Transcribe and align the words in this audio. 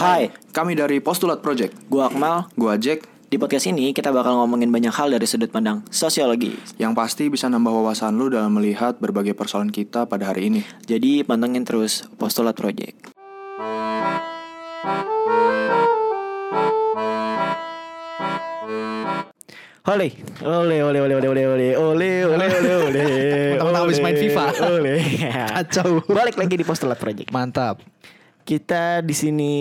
Hai, 0.00 0.32
Kami 0.56 0.72
dari 0.72 0.96
Postulat 0.96 1.44
Project. 1.44 1.76
gua 1.92 2.08
Akmal. 2.08 2.48
Gua 2.56 2.80
Jack, 2.80 3.04
Di 3.28 3.36
podcast 3.36 3.68
ini 3.68 3.92
kita 3.92 4.08
bakal 4.10 4.32
ngomongin 4.40 4.72
banyak 4.72 4.90
hal 4.90 5.12
dari 5.12 5.22
sudut 5.22 5.52
pandang 5.52 5.84
sosiologi. 5.86 6.56
yang 6.80 6.96
pasti 6.96 7.28
bisa 7.28 7.46
nambah 7.46 7.70
wawasan 7.70 8.16
lu 8.16 8.26
dalam 8.26 8.56
melihat 8.56 8.96
berbagai 8.96 9.36
persoalan 9.36 9.68
kita 9.68 10.08
pada 10.08 10.32
hari 10.32 10.48
ini. 10.48 10.60
Jadi 10.82 11.20
pantengin 11.22 11.62
terus 11.62 12.08
Postulat 12.16 12.56
Project. 12.56 13.12
Ole, 19.90 20.12
ole, 20.44 20.76
ole, 20.82 20.98
ole, 21.00 21.14
ole, 21.16 21.28
ole, 21.28 21.44
ole, 21.44 21.68
ole, 21.76 22.10
ole, 22.24 22.46
ole, 22.46 22.72
ole. 22.86 23.04
Mentang-mentang 23.56 23.82
habis 23.82 23.98
main 23.98 24.14
FIFA. 24.14 24.44
Ole. 24.70 24.94
Kacau. 25.50 25.90
Balik 26.06 26.36
lagi 26.38 26.54
di 26.54 26.64
Postulat 26.64 27.00
Project. 27.00 27.32
Mantap. 27.34 27.82
Kita 28.50 28.98
di 28.98 29.14
sini 29.14 29.52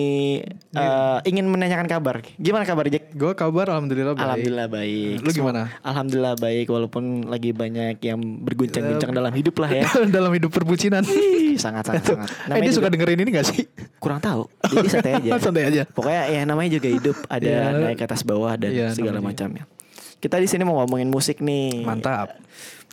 eh, 0.73 1.17
ingin 1.29 1.45
menanyakan 1.45 1.85
kabar. 1.85 2.25
Gimana 2.41 2.65
kabar 2.65 2.89
Jack? 2.89 3.13
Gue 3.13 3.37
kabar 3.37 3.69
alhamdulillah 3.69 4.17
baik. 4.17 4.25
Alhamdulillah 4.25 4.65
baik. 4.65 5.15
Lu 5.21 5.29
gimana? 5.29 5.61
Alhamdulillah 5.85 6.33
baik 6.41 6.65
walaupun 6.73 7.29
lagi 7.29 7.53
banyak 7.53 8.01
yang 8.01 8.17
berguncang-guncang 8.41 9.13
dalam 9.13 9.29
hidup 9.29 9.61
lah 9.61 9.69
ya. 9.69 9.85
Dalam 10.17 10.33
hidup 10.33 10.49
perbucinan. 10.49 11.05
Sangat 11.53 11.85
sangat 11.85 12.01
sangat. 12.01 12.29
eh 12.49 12.61
dia 12.65 12.73
suka 12.73 12.89
dengerin 12.89 13.21
ini 13.21 13.29
gak 13.29 13.45
sih? 13.53 13.69
kurang 14.01 14.17
tahu. 14.17 14.49
Jadi 14.65 14.89
santai 14.97 15.13
aja. 15.21 15.29
Santai 15.37 15.63
aja. 15.69 15.81
Pokoknya 15.85 16.23
ya 16.25 16.41
namanya 16.49 16.81
juga 16.81 16.89
hidup 16.89 17.17
ada 17.29 17.45
Iya. 17.45 17.93
naik 17.93 17.97
ke 18.01 18.09
atas 18.09 18.25
bawah 18.25 18.57
dan 18.57 18.73
Iya, 18.73 18.97
segala 18.97 19.21
macamnya. 19.21 19.69
Kita 20.17 20.41
di 20.41 20.49
sini 20.49 20.65
mau 20.65 20.81
ngomongin 20.81 21.13
musik 21.13 21.45
nih. 21.45 21.85
Mantap. 21.85 22.41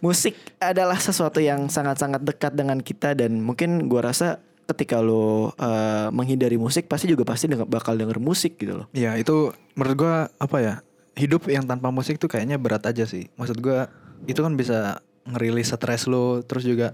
Musik 0.05 0.37
adalah 0.61 1.01
sesuatu 1.01 1.41
yang 1.41 1.73
sangat-sangat 1.73 2.21
dekat 2.21 2.53
dengan 2.53 2.85
kita 2.85 3.17
dan 3.17 3.41
mungkin 3.41 3.89
gua 3.89 4.13
rasa 4.13 4.45
ketika 4.67 4.99
lo 4.99 5.51
eh, 5.53 6.09
menghindari 6.11 6.55
musik 6.55 6.87
pasti 6.87 7.07
juga 7.07 7.23
pasti 7.23 7.47
denger- 7.47 7.67
bakal 7.67 7.95
denger 7.95 8.19
musik 8.19 8.59
gitu 8.59 8.83
loh. 8.83 8.87
Ya 8.91 9.15
itu 9.15 9.51
menurut 9.73 9.97
gue 9.97 10.15
apa 10.37 10.57
ya? 10.59 10.75
Hidup 11.15 11.47
yang 11.47 11.65
tanpa 11.65 11.89
musik 11.89 12.19
tuh 12.19 12.27
kayaknya 12.27 12.59
berat 12.59 12.85
aja 12.85 13.07
sih. 13.07 13.31
Maksud 13.35 13.59
gue 13.59 13.87
itu 14.25 14.37
kan 14.37 14.53
bisa 14.53 15.01
ngerilis 15.25 15.71
stres 15.71 16.07
lo, 16.07 16.43
terus 16.43 16.63
juga 16.63 16.93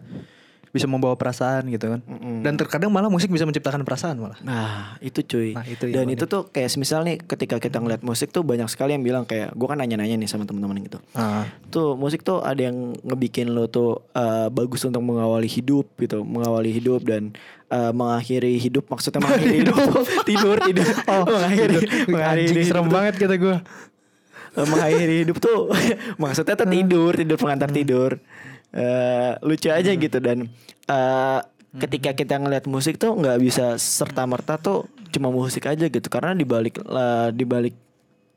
bisa 0.73 0.89
membawa 0.89 1.13
perasaan 1.13 1.69
gitu 1.69 1.85
kan. 1.85 2.01
Dan 2.41 2.57
terkadang 2.57 2.89
malah 2.89 3.13
musik 3.13 3.29
bisa 3.29 3.45
menciptakan 3.45 3.85
perasaan 3.85 4.17
malah. 4.17 4.41
Nah 4.41 4.97
itu 5.01 5.21
cuy 5.21 5.53
Nah, 5.53 5.69
itu 5.69 5.85
Dan 5.93 6.09
itu 6.09 6.25
tuh 6.25 6.49
kayak 6.49 6.73
misal 6.75 7.05
nih 7.05 7.21
Ketika 7.21 7.61
kita 7.61 7.77
ngeliat 7.77 8.01
musik 8.01 8.33
tuh 8.33 8.41
Banyak 8.41 8.67
sekali 8.67 8.97
yang 8.97 9.05
bilang 9.05 9.23
kayak 9.23 9.53
Gue 9.53 9.69
kan 9.69 9.77
nanya-nanya 9.77 10.17
nih 10.17 10.25
sama 10.25 10.49
teman-teman 10.49 10.81
gitu 10.81 10.97
Ah, 11.13 11.45
Tuh 11.69 11.93
musik 11.93 12.25
tuh 12.25 12.41
ada 12.41 12.57
yang 12.59 12.97
ngebikin 12.99 13.53
lo 13.53 13.69
tuh 13.69 14.01
eh, 14.11 14.49
Bagus 14.49 14.81
untuk 14.83 15.05
mengawali 15.05 15.45
hidup 15.45 15.93
gitu 15.95 16.25
Mengawali 16.25 16.73
hidup 16.73 17.05
dan 17.05 17.37
eh, 17.73 17.91
Mengakhiri 17.91 18.55
hidup 18.59 18.85
Maksudnya 18.87 19.21
mengakhiri 19.25 19.57
hidup. 19.59 19.77
Tidur 20.23 20.57
Tidur. 20.61 20.87
Oh, 21.11 21.25
Mengakhiri 21.27 21.77
Mengakhiri 22.07 22.43
anjing 22.45 22.55
hidup 22.55 22.69
serem 22.69 22.85
tuh- 22.85 22.93
banget 22.93 23.15
kata 23.17 23.35
gue. 23.37 23.57
eh, 24.53 24.67
Mengakhiri 24.67 25.15
hidup 25.25 25.37
tuh 25.39 25.61
Maksudnya 26.23 26.55
tuh 26.55 26.69
tidur 26.69 27.13
Tidur 27.13 27.37
pengantar 27.37 27.69
tidur. 27.69 28.21
Eh, 28.71 29.33
Lucu 29.41 29.69
aja 29.69 29.91
gitu 29.91 30.19
Dan 30.19 30.53
eh, 30.87 31.41
Ketika 31.73 32.13
kita 32.13 32.37
ngeliat 32.37 32.65
musik 32.67 32.97
tuh 32.97 33.17
nggak 33.17 33.41
bisa 33.41 33.75
serta 33.75 34.23
merta 34.23 34.61
tuh 34.61 34.85
cuma 35.09 35.29
musik 35.29 35.65
aja 35.65 35.89
gitu. 35.89 36.05
Karena 36.05 36.33
dibalik 36.33 36.77
lah 36.83 37.29
dibalik 37.29 37.73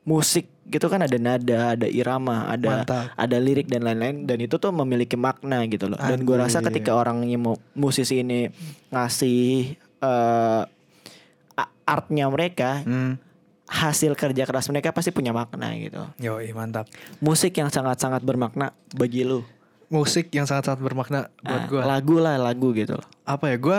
musik 0.02 0.48
gitu 0.66 0.86
kan 0.86 0.98
ada 0.98 1.14
nada, 1.16 1.72
ada 1.72 1.86
irama, 1.86 2.46
ada 2.46 2.82
Mantap. 2.82 3.04
ada 3.12 3.36
lirik 3.36 3.66
dan 3.66 3.82
lain-lain 3.82 4.22
dan 4.22 4.38
itu 4.38 4.54
tuh 4.54 4.70
memiliki 4.70 5.14
makna 5.14 5.62
gitu 5.64 5.86
loh. 5.86 5.96
Dan 5.96 6.22
gue 6.22 6.36
rasa 6.36 6.58
ketika 6.60 6.92
orang 6.92 7.22
yang 7.22 7.42
musisi 7.72 8.20
ini 8.20 8.50
ngasih 8.90 9.74
a- 11.52 11.72
artnya 11.84 12.26
mereka, 12.26 12.82
Hmm. 12.82 13.14
hasil 13.66 14.14
kerja 14.14 14.42
keras 14.42 14.66
mereka 14.66 14.90
pasti 14.90 15.10
punya 15.10 15.30
makna 15.30 15.70
gitu. 15.74 16.02
Yoi 16.18 16.50
mantap. 16.52 16.86
Musik 17.18 17.50
yang 17.52 17.66
sangat-sangat 17.66 18.22
bermakna 18.22 18.70
bagi 18.92 19.22
lu. 19.22 19.42
Musik 19.86 20.30
yang 20.30 20.44
sangat-sangat 20.44 20.78
bermakna 20.80 21.30
buat 21.40 21.62
Ah, 21.62 21.66
gue. 21.68 21.80
Lagu 21.80 22.16
lah 22.16 22.36
lagu 22.36 22.70
gitu 22.72 22.94
loh. 22.94 23.06
apa 23.22 23.50
ya 23.50 23.56
gue 23.56 23.78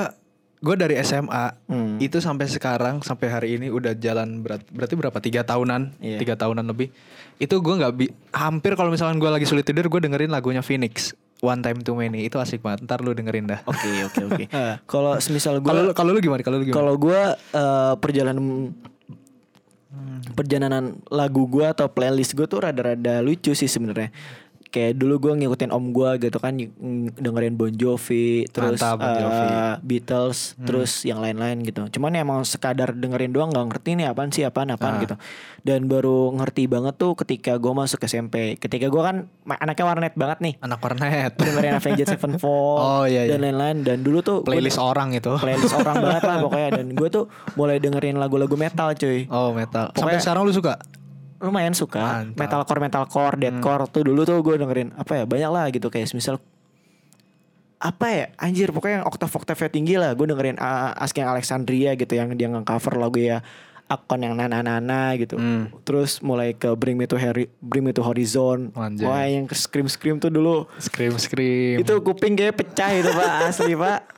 gue 0.58 0.76
dari 0.76 0.98
SMA 1.00 1.54
Hmm. 1.66 1.96
itu 1.98 2.18
sampai 2.18 2.46
sekarang 2.46 3.00
sampai 3.00 3.28
hari 3.28 3.50
ini 3.56 3.68
udah 3.68 3.94
jalan 3.94 4.42
berat 4.42 4.66
berarti 4.68 4.94
berapa 4.94 5.18
tiga 5.20 5.42
tahunan 5.42 5.94
Iya. 5.98 6.18
tiga 6.18 6.34
tahunan 6.36 6.66
lebih 6.66 6.90
itu 7.38 7.56
gue 7.56 7.74
nggak 7.76 7.94
bi 7.94 8.06
hampir 8.32 8.74
kalau 8.74 8.90
misalkan 8.90 9.16
gue 9.16 9.28
lagi 9.28 9.46
sulit 9.46 9.62
tidur 9.62 9.86
gue 9.86 10.02
dengerin 10.02 10.28
lagunya 10.28 10.60
Phoenix 10.60 11.14
One 11.38 11.62
Time 11.62 11.80
Too 11.80 11.94
Many 11.94 12.26
itu 12.26 12.36
asik 12.36 12.60
banget 12.60 12.82
ntar 12.84 13.00
lu 13.00 13.14
dengerin 13.14 13.46
dah 13.48 13.62
Oke 13.64 13.86
oke 14.04 14.22
oke. 14.26 14.44
Kalau 14.92 15.14
semisal 15.18 15.58
gue 15.58 15.68
kalau 15.68 15.82
lu- 15.84 15.94
kalau 15.94 16.10
lu 16.10 16.20
gimana 16.20 16.42
kalau 16.42 16.58
lu 16.58 16.66
gimana 16.66 16.78
Kalau 16.80 16.94
gue 16.96 17.22
eh, 17.54 17.94
perjalanan 17.96 18.74
perjalanan 20.30 20.84
lagu 21.08 21.48
gue 21.48 21.64
atau 21.64 21.88
playlist 21.88 22.34
gue 22.34 22.44
tuh 22.44 22.60
rada-rada 22.60 23.22
lucu 23.22 23.54
sih 23.54 23.66
sebenarnya. 23.66 24.12
Kayak 24.68 24.96
dulu 24.96 25.16
gue 25.18 25.34
ngikutin 25.38 25.70
om 25.70 25.90
gue 25.90 26.10
gitu 26.22 26.38
kan 26.38 26.54
ng- 26.54 26.72
dengerin 27.14 27.54
Bon 27.54 27.70
Jovi, 27.70 28.44
terus 28.46 28.76
Mantap, 28.76 28.98
Bon 28.98 29.14
Jovi. 29.18 29.46
eh, 29.46 29.74
Beatles, 29.82 30.38
terus 30.60 31.02
yang 31.02 31.18
lain-lain 31.18 31.60
gitu. 31.62 31.88
Cuman 31.90 32.12
ya 32.12 32.22
emang 32.22 32.44
sekadar 32.44 32.92
dengerin 32.92 33.30
doang 33.30 33.48
nggak 33.48 33.64
ngerti 33.66 33.96
nih 33.96 34.08
apaan 34.08 34.30
sih 34.30 34.44
apaan 34.44 34.70
apaan 34.70 34.96
Ah. 34.96 35.02
gitu. 35.02 35.16
Dan 35.62 35.86
baru 35.86 36.32
ngerti 36.34 36.66
banget 36.66 36.96
tuh 36.96 37.16
ketika 37.16 37.56
gue 37.56 37.72
masuk 37.72 38.00
SMP. 38.02 38.36
Ketika 38.56 38.88
gue 38.88 39.02
kan 39.02 39.28
anaknya 39.50 39.86
warnet 39.86 40.14
banget 40.14 40.40
nih. 40.40 40.54
anak 40.60 40.80
warnet 40.80 41.32
Dengerin 41.34 41.74
Avenged 41.74 42.08
Sevenfold 42.08 42.80
Oh, 42.88 43.04
iya, 43.04 43.24
iya. 43.24 43.32
dan 43.32 43.44
lain-lain 43.44 43.78
dan 43.82 43.98
dulu 44.00 44.20
tuh 44.20 44.38
gua- 44.40 44.48
playlist 44.50 44.78
orang 44.78 45.12
itu 45.12 45.32
playlist 45.34 45.74
orang 45.74 45.96
banget 46.04 46.24
lah 46.24 46.38
pokoknya 46.40 46.70
dan 46.74 46.88
gue 46.90 47.10
tuh 47.10 47.26
mulai 47.54 47.78
dengerin 47.78 48.16
lagu-lagu 48.16 48.54
metal 48.54 48.92
cuy 48.92 49.28
oh 49.28 49.52
metal 49.52 49.90
sampai 49.90 49.96
Pokoknya- 50.14 50.22
sekarang 50.22 50.42
lu 50.42 50.52
suka 50.52 50.74
lumayan 51.40 51.74
suka. 51.74 52.02
Mantap. 52.02 52.24
Hmm. 52.24 52.38
metalcore 52.38 52.82
metalcore 52.82 53.36
deathcore. 53.38 53.84
Tuh 53.90 54.04
dulu 54.06 54.22
tuh 54.26 54.38
gue 54.42 54.56
dengerin 54.58 54.90
apa 54.98 55.12
ya 55.22 55.24
banyak 55.26 55.52
lah 55.52 55.66
gitu. 55.70 55.88
Kayak 55.90 56.14
misal 56.14 56.42
apa 57.78 58.06
ya 58.10 58.26
anjir 58.42 58.74
pokoknya 58.74 59.02
yang 59.02 59.08
oktav 59.08 59.30
oktavnya 59.30 59.70
tinggi 59.70 59.96
lah. 59.96 60.12
Gue 60.18 60.26
dengerin 60.26 60.58
uh, 60.58 60.98
Asking 60.98 61.26
Alexandria 61.30 61.94
gitu 61.94 62.14
yang 62.18 62.34
dia 62.34 62.50
nge-cover 62.50 62.98
lagu 62.98 63.22
ya 63.22 63.46
Akon 63.88 64.20
yang 64.20 64.36
nana 64.36 64.60
nana 64.60 65.16
gitu. 65.16 65.40
Hmm. 65.40 65.72
terus 65.88 66.20
mulai 66.20 66.52
ke 66.52 66.76
Bring 66.76 67.00
Me 67.00 67.08
to 67.08 67.16
Harry 67.16 67.48
Bring 67.64 67.88
Me 67.88 67.96
to 67.96 68.04
Horizon. 68.04 68.76
Anjay. 68.76 69.08
wah 69.08 69.24
yang 69.24 69.48
scream 69.56 69.88
scream 69.88 70.20
tuh 70.20 70.28
dulu. 70.28 70.68
Scream 70.76 71.16
scream 71.16 71.80
itu 71.80 71.94
kuping 72.04 72.36
kayak 72.36 72.60
pecah 72.60 72.92
itu 72.92 73.08
pak 73.08 73.32
asli 73.48 73.80
pak 73.80 74.17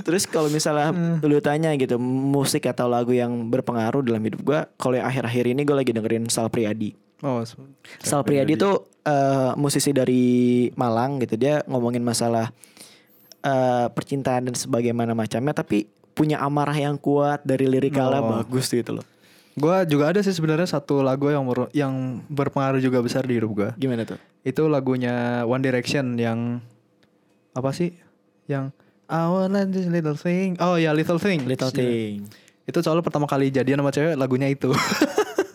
terus 0.00 0.24
kalau 0.24 0.48
misalnya 0.48 0.90
lu 1.20 1.38
tanya 1.40 1.72
gitu 1.76 2.00
musik 2.02 2.66
atau 2.66 2.86
lagu 2.86 3.12
yang 3.12 3.48
berpengaruh 3.48 4.02
dalam 4.02 4.20
hidup 4.20 4.40
gua 4.42 4.60
kalau 4.74 4.96
yang 4.96 5.06
akhir-akhir 5.06 5.44
ini 5.50 5.62
gue 5.62 5.76
lagi 5.76 5.92
dengerin 5.92 6.26
Sal 6.28 6.48
Priadi. 6.48 6.92
Oh 7.20 7.44
Sal 8.00 8.24
Priadi. 8.24 8.56
Tuh 8.56 8.88
eh, 9.04 9.52
musisi 9.56 9.92
dari 9.92 10.24
Malang 10.74 11.20
gitu 11.20 11.36
dia 11.36 11.60
ngomongin 11.68 12.00
masalah 12.00 12.48
eh, 13.40 13.86
percintaan 13.92 14.48
dan 14.50 14.54
sebagaimana 14.56 15.12
macamnya 15.12 15.52
tapi 15.52 15.88
punya 16.12 16.42
amarah 16.42 16.76
yang 16.76 17.00
kuat 17.00 17.40
dari 17.44 17.64
lirikalnya 17.64 18.20
Oh. 18.20 18.44
bagus 18.44 18.68
gitu 18.68 19.00
loh. 19.00 19.06
Gue 19.56 19.76
juga 19.84 20.14
ada 20.14 20.20
sih 20.22 20.32
sebenarnya 20.32 20.68
satu 20.68 21.02
lagu 21.02 21.28
yang 21.28 21.44
yang 21.74 21.94
berpengaruh 22.30 22.80
juga 22.80 23.02
besar 23.02 23.26
di 23.26 23.36
hidup 23.36 23.50
gue 23.52 23.68
gimana 23.76 24.04
tuh? 24.06 24.16
Itu 24.40 24.68
lagunya 24.72 25.44
One 25.44 25.60
Direction 25.60 26.16
yang 26.16 26.64
apa 27.52 27.74
sih? 27.74 27.92
Yang 28.46 28.72
I 29.10 29.26
wanna 29.26 29.66
this 29.66 29.84
little 29.84 30.14
thing. 30.14 30.54
Oh 30.56 30.74
ya 30.74 30.94
little 30.94 31.18
thing. 31.18 31.42
Little 31.42 31.68
Thing. 31.68 32.30
Itu 32.62 32.78
soalnya 32.78 33.02
pertama 33.02 33.26
kali 33.26 33.50
jadian 33.50 33.78
sama 33.78 33.90
cewek 33.90 34.14
lagunya 34.14 34.46
itu. 34.46 34.70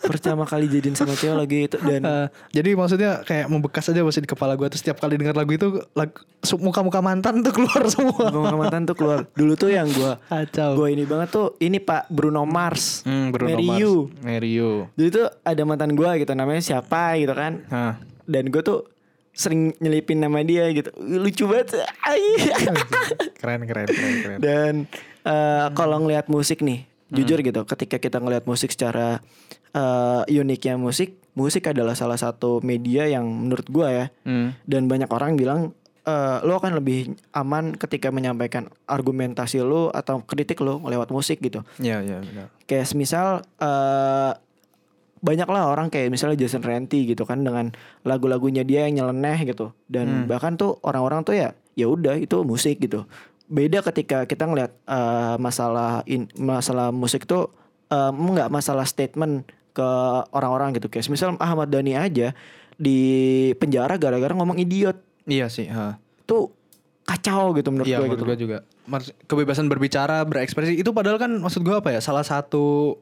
Pertama 0.06 0.46
kali 0.46 0.70
jadiin 0.70 0.94
sama 0.94 1.12
cewek 1.12 1.34
lagi 1.34 1.58
itu 1.66 1.76
dan 1.80 1.98
Eh, 1.98 2.26
jadi 2.52 2.78
maksudnya 2.78 3.26
kayak 3.26 3.50
membekas 3.50 3.90
aja 3.90 4.06
masih 4.06 4.22
di 4.22 4.30
kepala 4.30 4.54
gue 4.54 4.68
terus 4.68 4.78
setiap 4.78 5.02
kali 5.02 5.18
dengar 5.18 5.34
lagu 5.34 5.50
itu 5.50 5.66
lag- 5.92 6.14
su- 6.40 6.62
muka-muka 6.62 7.02
mantan 7.02 7.42
tuh 7.42 7.50
keluar 7.50 7.82
semua. 7.90 8.30
Gua 8.30 8.54
mantan 8.54 8.86
tuh 8.86 8.94
keluar. 8.94 9.26
Dulu 9.32 9.56
tuh 9.56 9.66
yang 9.68 9.90
gua 9.90 10.22
Kacau. 10.22 10.78
gua 10.78 10.88
ini 10.88 11.02
banget 11.02 11.28
tuh 11.32 11.58
ini 11.58 11.82
Pak 11.82 12.06
Bruno 12.08 12.46
Mars. 12.46 13.02
Hmm, 13.02 13.34
Bruno 13.34 13.50
Marry 13.50 13.66
Mars. 13.66 13.80
You. 13.80 13.92
Marry 14.22 14.50
You. 14.52 14.70
jadi 14.94 15.08
tuh 15.10 15.26
ada 15.42 15.62
mantan 15.64 15.90
gua 15.92 16.14
gitu 16.14 16.30
namanya 16.30 16.62
siapa 16.62 17.18
gitu 17.18 17.34
kan. 17.34 17.66
Nah, 17.66 17.98
dan 18.22 18.46
gua 18.46 18.62
tuh 18.62 18.86
sering 19.36 19.60
nyelipin 19.78 20.16
nama 20.18 20.40
dia 20.40 20.64
gitu 20.70 20.88
lucu 20.96 21.44
banget 21.44 21.76
keren 23.36 23.62
keren 23.62 23.86
keren 23.86 24.14
keren. 24.18 24.38
dan 24.38 24.74
eh, 25.22 25.66
kalau 25.72 26.00
ngelihat 26.00 26.26
musik 26.26 26.60
nih 26.60 26.82
jujur 27.08 27.38
gitu 27.38 27.62
ketika 27.64 27.96
kita 27.98 28.18
ngelihat 28.18 28.44
musik 28.44 28.68
secara 28.68 29.20
eh, 29.70 30.22
uniknya 30.32 30.74
musik 30.74 31.14
musik 31.32 31.68
adalah 31.68 31.92
salah 31.92 32.16
satu 32.16 32.58
media 32.60 33.06
yang 33.06 33.22
menurut 33.22 33.68
gua 33.68 33.88
ya 33.88 34.06
Hmm. 34.22 34.56
dan 34.64 34.88
banyak 34.88 35.06
orang 35.06 35.36
bilang 35.36 35.60
eh, 36.02 36.38
lo 36.40 36.56
akan 36.56 36.72
lebih 36.74 37.12
aman 37.30 37.74
ketika 37.74 38.08
menyampaikan 38.08 38.66
argumentasi 38.86 39.60
lo 39.60 39.92
atau 39.92 40.18
kritik 40.20 40.58
lo 40.58 40.80
lewat 40.80 41.10
musik 41.10 41.38
gitu 41.38 41.60
Iya 41.76 42.00
iya 42.00 42.18
benar. 42.20 42.46
kayak 42.64 42.88
misal 42.94 43.26
eh 43.60 44.32
banyak 45.26 45.48
lah 45.50 45.66
orang 45.66 45.90
kayak 45.90 46.14
misalnya 46.14 46.38
Jason 46.38 46.62
Ranti 46.62 47.10
gitu 47.10 47.26
kan 47.26 47.42
dengan 47.42 47.74
lagu-lagunya 48.06 48.62
dia 48.62 48.86
yang 48.86 49.02
nyeleneh 49.02 49.42
gitu 49.42 49.74
dan 49.90 50.30
bahkan 50.30 50.54
tuh 50.54 50.78
orang-orang 50.86 51.26
tuh 51.26 51.34
ya 51.34 51.50
ya 51.74 51.90
udah 51.90 52.14
itu 52.14 52.46
musik 52.46 52.78
gitu 52.78 53.02
beda 53.46 53.82
ketika 53.82 54.22
kita 54.22 54.46
ngeliat 54.46 54.70
eh, 54.86 55.34
masalah 55.36 56.06
in, 56.06 56.30
masalah 56.38 56.94
musik 56.94 57.26
tuh 57.26 57.50
eh, 57.90 58.12
nggak 58.14 58.48
masalah 58.48 58.86
statement 58.86 59.42
ke 59.74 59.88
orang-orang 60.30 60.78
gitu 60.78 60.86
kayak 60.86 61.10
misal 61.10 61.34
Ahmad 61.36 61.68
Dhani 61.68 61.98
aja 61.98 62.32
di 62.78 63.00
penjara 63.58 63.98
gara-gara 63.98 64.32
ngomong 64.32 64.56
idiot 64.56 64.96
Iya 65.26 65.50
sih. 65.50 65.66
ha. 65.66 65.98
tuh 66.22 66.54
kacau 67.06 67.54
gitu 67.54 67.70
menurut 67.70 67.86
Iya 67.86 67.98
gue 67.98 68.06
menurut 68.06 68.18
gitu. 68.18 68.26
gue 68.26 68.38
juga. 68.38 68.58
Kebebasan 69.26 69.66
berbicara, 69.66 70.22
berekspresi 70.26 70.78
itu 70.78 70.90
padahal 70.90 71.18
kan 71.18 71.30
maksud 71.38 71.62
gue 71.62 71.74
apa 71.74 71.94
ya? 71.94 72.00
Salah 72.02 72.26
satu 72.26 72.94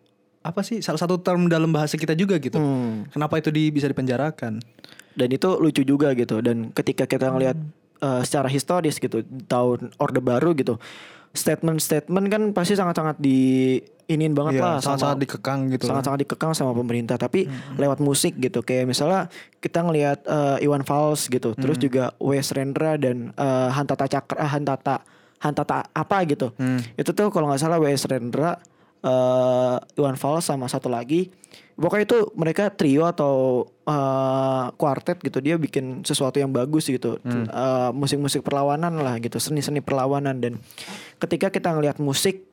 apa 0.44 0.60
sih? 0.60 0.78
Salah 0.78 1.00
satu 1.00 1.16
term 1.16 1.48
dalam 1.48 1.72
bahasa 1.72 1.96
kita 1.96 2.12
juga 2.12 2.36
gitu. 2.36 2.54
Hmm. 2.54 3.08
Kenapa 3.08 3.40
itu 3.40 3.48
di, 3.48 3.68
bisa 3.68 3.86
dipenjarakan? 3.86 4.60
dan 5.14 5.30
itu 5.30 5.46
lucu 5.54 5.86
juga 5.86 6.10
gitu 6.10 6.42
dan 6.42 6.70
ketika 6.70 7.06
kita 7.06 7.30
ngelihat 7.30 7.54
Hmm. 7.54 7.70
eh, 8.02 8.22
secara 8.22 8.50
historis 8.50 8.98
gitu 8.98 9.22
tahun 9.46 9.94
orde 9.96 10.18
baru 10.18 10.50
gitu 10.52 10.74
statement-statement 11.30 12.26
kan 12.26 12.42
pasti 12.50 12.72
sangat-sangat 12.72 13.18
di 13.18 13.78
iniin 14.06 14.32
banget 14.32 14.58
Iya, 14.58 14.62
lah 14.64 14.76
sangat-sangat 14.78 15.18
dikekang 15.20 15.60
gitu. 15.70 15.86
sangat-sangat 15.86 16.18
dikekang 16.20 16.52
sama 16.52 16.72
pemerintah 16.72 17.14
tapi 17.16 17.44
Hmm. 17.44 17.74
lewat 17.76 17.98
musik 17.98 18.36
gitu 18.36 18.60
kayak 18.60 18.86
misalnya 18.86 19.30
kita 19.58 19.80
ngelihat 19.80 20.18
eh, 20.24 20.64
Iwan 20.64 20.82
Fals 20.82 21.26
gitu 21.26 21.54
terus 21.54 21.74
Hmm. 21.76 21.84
juga 21.84 22.04
Wes 22.18 22.50
Rendra 22.50 22.94
dan 22.96 23.30
eh, 23.32 23.68
Hantata 23.70 24.06
Cakra 24.06 24.46
Hantata 24.46 25.02
Hantata 25.38 25.86
apa 25.88 26.16
gitu 26.24 26.50
Hmm. 26.54 26.82
itu 26.92 27.10
tuh 27.10 27.28
kalau 27.28 27.46
nggak 27.46 27.60
salah 27.60 27.78
Wes 27.78 28.02
Rendra 28.02 28.58
eh, 29.04 29.76
Iwan 30.00 30.16
Fals 30.16 30.48
sama 30.48 30.66
satu 30.66 30.88
lagi. 30.88 31.28
Pokoknya 31.74 32.06
itu 32.06 32.18
mereka 32.38 32.70
trio 32.72 33.04
atau 33.04 33.66
eh, 33.84 34.64
quartet 34.80 35.20
gitu. 35.20 35.38
Dia 35.44 35.60
bikin 35.60 36.02
sesuatu 36.02 36.40
yang 36.40 36.50
bagus 36.50 36.88
gitu. 36.88 37.20
Hmm. 37.20 37.44
Eh, 37.44 37.90
musik-musik 37.92 38.40
perlawanan 38.40 38.96
lah 39.04 39.20
gitu. 39.20 39.36
Seni-seni 39.36 39.84
perlawanan. 39.84 40.40
Dan 40.40 40.52
ketika 41.20 41.52
kita 41.52 41.76
ngelihat 41.76 42.00
musik 42.00 42.48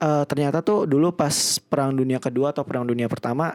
eh, 0.00 0.24
ternyata 0.24 0.64
tuh 0.64 0.88
dulu 0.88 1.12
pas 1.12 1.60
perang 1.60 1.92
dunia 1.92 2.16
kedua 2.16 2.56
atau 2.56 2.64
perang 2.64 2.88
dunia 2.88 3.06
pertama 3.10 3.52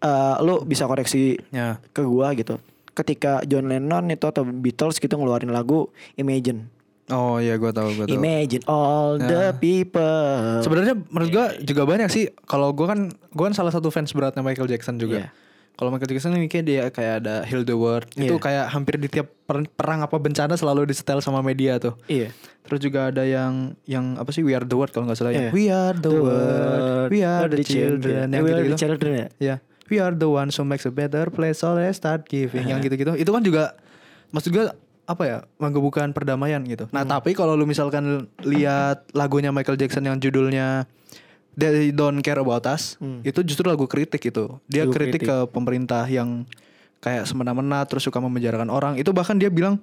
eh, 0.00 0.36
lu 0.40 0.64
bisa 0.64 0.88
koreksi 0.88 1.36
Ya. 1.52 1.76
ke 1.92 2.00
gua 2.06 2.32
gitu. 2.32 2.56
Ketika 2.92 3.40
John 3.48 3.72
Lennon 3.72 4.12
itu 4.12 4.28
atau 4.28 4.44
Beatles 4.44 5.00
gitu 5.00 5.16
ngeluarin 5.16 5.48
lagu 5.48 5.88
Imagine 6.20 6.68
Oh 7.10 7.42
iya 7.42 7.58
gue 7.58 7.70
tahu 7.74 7.88
gue 7.98 8.06
tahu. 8.06 8.14
Imagine 8.14 8.62
all 8.70 9.18
the 9.18 9.50
people 9.58 10.62
Sebenarnya 10.62 10.94
menurut 11.10 11.30
gua 11.34 11.46
juga 11.58 11.82
banyak 11.82 12.08
sih. 12.08 12.30
Kalau 12.46 12.70
gua 12.70 12.94
kan 12.94 13.10
gua 13.34 13.50
kan 13.50 13.54
salah 13.58 13.74
satu 13.74 13.90
fans 13.90 14.14
beratnya 14.14 14.40
Michael 14.40 14.70
Jackson 14.70 15.02
juga. 15.02 15.26
Iya. 15.26 15.28
Kalau 15.72 15.88
Michael 15.90 16.14
Jackson 16.14 16.36
ini 16.36 16.46
kayak 16.46 16.66
dia 16.68 16.82
kayak 16.94 17.14
ada 17.26 17.34
Heal 17.42 17.66
the 17.66 17.74
World. 17.74 18.06
Itu 18.14 18.38
Iya. 18.38 18.40
kayak 18.40 18.66
hampir 18.70 19.02
di 19.02 19.10
tiap 19.10 19.34
per- 19.42 19.66
perang 19.72 20.04
apa 20.04 20.14
bencana 20.20 20.54
selalu 20.54 20.86
disetel 20.86 21.18
sama 21.18 21.42
media 21.42 21.82
tuh. 21.82 21.98
Iya 22.06 22.30
Terus 22.62 22.78
juga 22.78 23.10
ada 23.10 23.26
yang 23.26 23.74
yang 23.82 24.14
apa 24.14 24.30
sih 24.30 24.46
We 24.46 24.54
Are 24.54 24.62
the 24.62 24.78
World 24.78 24.94
kalau 24.94 25.10
nggak 25.10 25.18
salah 25.18 25.34
ya. 25.34 25.48
Iya. 25.48 25.50
We 25.50 25.64
are 25.68 25.96
the, 25.98 26.10
world, 26.14 27.08
we 27.10 27.20
are 27.26 27.50
the 27.50 27.66
children. 27.66 28.30
Eh, 28.30 28.38
Yang 28.38 28.44
we 28.46 28.50
are 28.52 28.62
the 28.62 28.78
children 28.78 29.10
ya 29.10 29.28
Ya, 29.42 29.54
we 29.90 29.96
are 29.98 30.14
the 30.14 30.30
ones 30.30 30.54
who 30.54 30.62
makes 30.62 30.86
a 30.86 30.94
better 30.94 31.26
place, 31.28 31.66
so 31.66 31.74
let's 31.74 31.98
start 31.98 32.30
giving. 32.30 32.70
Yang 32.70 32.86
gitu-gitu. 32.86 33.18
Itu 33.18 33.34
kan 33.34 33.42
juga 33.42 33.74
maksud 34.30 34.54
gue 34.54 34.64
apa 35.02 35.22
ya 35.26 35.38
menggebukan 35.58 36.14
perdamaian 36.14 36.62
gitu. 36.62 36.86
Nah 36.94 37.02
tapi 37.02 37.34
kalau 37.34 37.58
lu 37.58 37.66
misalkan 37.66 38.30
lihat 38.46 39.10
lagunya 39.12 39.50
Michael 39.50 39.78
Jackson 39.78 40.06
yang 40.06 40.22
judulnya 40.22 40.86
They 41.52 41.92
Don't 41.92 42.24
Care 42.24 42.40
About 42.40 42.64
Us, 42.64 42.96
itu 43.26 43.44
justru 43.44 43.68
lagu 43.68 43.84
kritik 43.84 44.24
itu. 44.24 44.56
Dia 44.72 44.88
Lagu 44.88 44.96
kritik, 44.96 45.20
kritik. 45.20 45.28
ke 45.28 45.36
pemerintah 45.52 46.08
yang 46.08 46.48
kayak 47.04 47.28
semena-mena 47.28 47.84
terus 47.84 48.08
suka 48.08 48.22
memenjarakan 48.24 48.72
orang. 48.72 48.96
Itu 48.96 49.12
bahkan 49.12 49.36
dia 49.36 49.52
bilang 49.52 49.82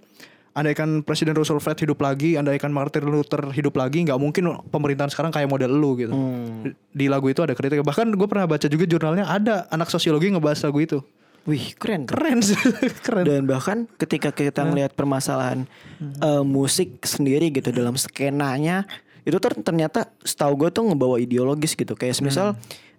andaikan 0.58 1.06
Presiden 1.06 1.38
Roosevelt 1.38 1.78
hidup 1.78 2.02
lagi, 2.02 2.40
andaikan 2.42 2.74
Martin 2.74 3.06
Luther 3.06 3.54
hidup 3.54 3.78
lagi, 3.78 4.02
nggak 4.02 4.18
mungkin 4.18 4.50
pemerintahan 4.74 5.14
sekarang 5.14 5.30
kayak 5.30 5.46
model 5.46 5.72
lu 5.78 5.94
gitu. 6.00 6.14
Hmm. 6.16 6.74
Di 6.90 7.06
lagu 7.06 7.30
itu 7.30 7.46
ada 7.46 7.54
kritik. 7.54 7.86
Bahkan 7.86 8.18
gue 8.18 8.28
pernah 8.28 8.50
baca 8.50 8.66
juga 8.66 8.90
jurnalnya 8.90 9.30
ada 9.30 9.70
anak 9.70 9.94
sosiologi 9.94 10.34
ngebahas 10.34 10.66
lagu 10.66 10.80
itu. 10.82 11.00
Wih 11.48 11.76
keren. 11.78 12.04
Keren. 12.10 12.40
Keren. 13.06 13.24
Dan 13.24 13.44
bahkan 13.48 13.88
ketika 13.96 14.34
kita 14.34 14.66
ngelihat 14.66 14.94
permasalahan 14.98 15.70
eh, 16.02 16.44
musik 16.44 17.04
sendiri 17.04 17.54
gitu 17.54 17.72
dalam 17.72 17.96
skenanya 17.96 18.84
itu 19.24 19.38
ter- 19.38 19.60
ternyata 19.62 20.10
setahu 20.24 20.66
gue 20.66 20.70
tuh 20.74 20.90
ngebawa 20.90 21.22
ideologis 21.22 21.78
gitu. 21.78 21.96
Kayak 21.96 22.20
semisal 22.20 22.58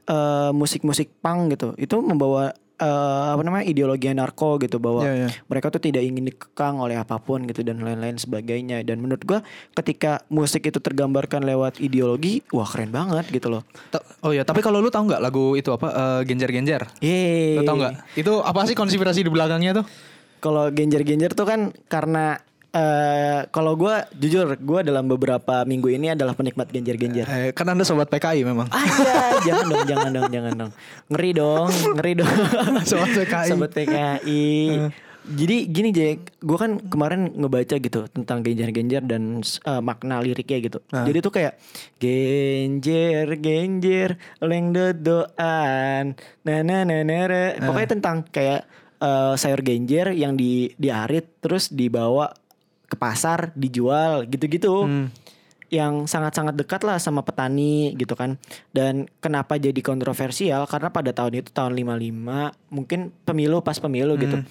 eh, 0.09 0.51
musik-musik 0.55 1.13
punk 1.21 1.55
gitu 1.59 1.77
itu 1.77 1.97
membawa 2.01 2.57
eh, 2.81 2.87
apa 3.31 3.41
namanya 3.41 3.63
ideologi 3.63 4.09
narko 4.09 4.57
gitu 4.57 4.77
bahwa 4.77 5.01
Iya, 5.01 5.15
iya. 5.15 5.29
mereka 5.47 5.69
tuh 5.69 5.79
tidak 5.79 6.01
ingin 6.01 6.27
dikekang 6.27 6.77
oleh 6.77 6.97
apa 6.97 7.17
pun 7.17 7.45
gitu 7.45 7.61
dan 7.61 7.79
lain-lain 7.79 8.17
sebagainya 8.17 8.81
dan 8.83 8.99
menurut 8.99 9.21
gua 9.23 9.45
ketika 9.73 10.25
musik 10.27 10.65
itu 10.65 10.79
tergambarkan 10.79 11.45
lewat 11.45 11.79
ideologi 11.79 12.41
wah 12.51 12.65
keren 12.65 12.89
banget 12.89 13.29
gitu 13.29 13.49
loh 13.49 13.63
Ta- 13.91 14.03
Oh 14.21 14.33
ya, 14.33 14.43
tapi 14.43 14.61
kalau 14.61 14.81
lu 14.81 14.89
tahu 14.89 15.07
nggak 15.07 15.21
lagu 15.21 15.55
itu 15.55 15.71
apa? 15.71 15.89
Eh, 15.89 16.21
Genjer-genjer. 16.27 16.89
Yeay. 16.99 17.57
Lu 17.57 17.63
tahu 17.63 17.77
nggak? 17.79 17.95
Itu 18.15 18.41
apa 18.41 18.65
sih 18.65 18.75
konspirasi 18.75 19.21
di 19.21 19.29
belakangnya 19.29 19.81
tuh? 19.81 19.87
Kalau 20.39 20.69
genjer-genjer 20.69 21.33
tuh 21.33 21.45
kan 21.45 21.61
karena 21.87 22.41
eh 22.71 23.41
kalau 23.51 23.75
gua 23.75 24.07
jujur 24.15 24.55
gua 24.63 24.87
dalam 24.87 25.11
beberapa 25.11 25.67
minggu 25.67 25.91
ini 25.91 26.15
adalah 26.15 26.39
penikmat 26.39 26.71
genjer-genjer. 26.71 27.27
Eh, 27.27 27.51
kan 27.51 27.67
anda 27.67 27.83
sobat 27.83 28.07
PKI 28.07 28.47
memang. 28.47 28.71
Ah 28.71 28.87
iya, 28.87 29.17
jangan 29.43 29.67
dong, 29.67 29.85
jangan 29.91 30.11
dong, 30.15 30.29
jangan 30.31 30.53
dong. 30.55 30.73
Ngeri 31.11 31.31
dong, 31.35 31.71
ngeri 31.99 32.13
dong. 32.23 32.37
Sobat 32.91 33.11
PKI. 33.11 33.49
Sobat 33.51 33.71
PKI. 33.75 34.49
Jadi 35.21 35.69
gini 35.69 35.93
Jack, 35.93 36.41
gue 36.41 36.57
kan 36.57 36.81
kemarin 36.81 37.29
ngebaca 37.37 37.77
gitu 37.77 38.09
tentang 38.09 38.41
genjer-genjer 38.41 39.05
dan 39.05 39.45
eh, 39.45 39.83
makna 39.85 40.25
liriknya 40.25 40.59
gitu. 40.65 40.79
Jadi 40.89 41.19
tuh 41.21 41.33
kayak 41.35 41.61
genjer 42.01 43.29
genjer 43.37 44.17
leng 44.41 44.73
dodoan 44.73 46.17
na 46.43 46.55
na 46.65 46.89
na 46.89 47.05
na. 47.05 47.19
Pokoknya 47.61 47.89
tentang 48.01 48.25
kayak 48.33 48.65
eh, 48.99 49.35
sayur 49.37 49.61
genjer 49.61 50.17
yang 50.17 50.41
di 50.41 50.73
diarit 50.81 51.37
terus 51.45 51.69
dibawa 51.69 52.33
ke 52.91 52.99
pasar 52.99 53.55
dijual 53.55 54.27
gitu-gitu 54.27 54.91
yang 55.71 56.11
sangat-sangat 56.11 56.59
dekat 56.59 56.83
lah 56.83 56.99
sama 56.99 57.23
petani 57.23 57.95
gitu 57.95 58.19
kan. 58.19 58.37
Dan 58.75 59.07
kenapa 59.23 59.55
jadi 59.55 59.79
kontroversial? 59.81 60.67
Karena 60.67 60.91
pada 60.91 61.15
tahun 61.15 61.47
itu 61.47 61.55
tahun 61.55 61.79
55 61.79 62.75
mungkin 62.75 63.15
pemilu 63.23 63.63
pas 63.63 63.79
pemilu 63.79 64.19
gitu. 64.19 64.43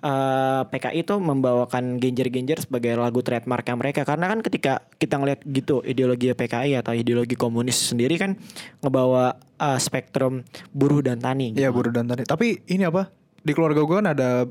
eh, 0.00 0.62
PKI 0.64 1.04
itu 1.04 1.18
membawakan 1.20 2.00
genjer-genjer 2.00 2.64
sebagai 2.64 2.96
lagu 2.96 3.20
trademarknya 3.20 3.76
mereka 3.76 4.00
karena 4.08 4.32
kan 4.32 4.40
ketika 4.40 4.72
kita 4.96 5.20
ngeliat 5.20 5.44
gitu 5.44 5.84
ideologi 5.84 6.32
PKI 6.32 6.80
atau 6.80 6.96
ideologi 6.96 7.36
komunis 7.36 7.92
sendiri 7.92 8.16
kan 8.16 8.38
ngebawa 8.80 9.36
eh, 9.60 9.78
spektrum 9.82 10.46
buruh 10.72 11.04
dan 11.04 11.20
tani 11.20 11.52
gitu. 11.52 11.66
Iya, 11.66 11.74
buruh 11.74 11.92
dan 11.92 12.08
tani. 12.08 12.24
Tapi 12.24 12.64
ini 12.70 12.86
apa? 12.86 13.10
Di 13.42 13.52
keluarga 13.52 13.82
gue 13.82 13.96
kan 14.00 14.08
ada 14.08 14.46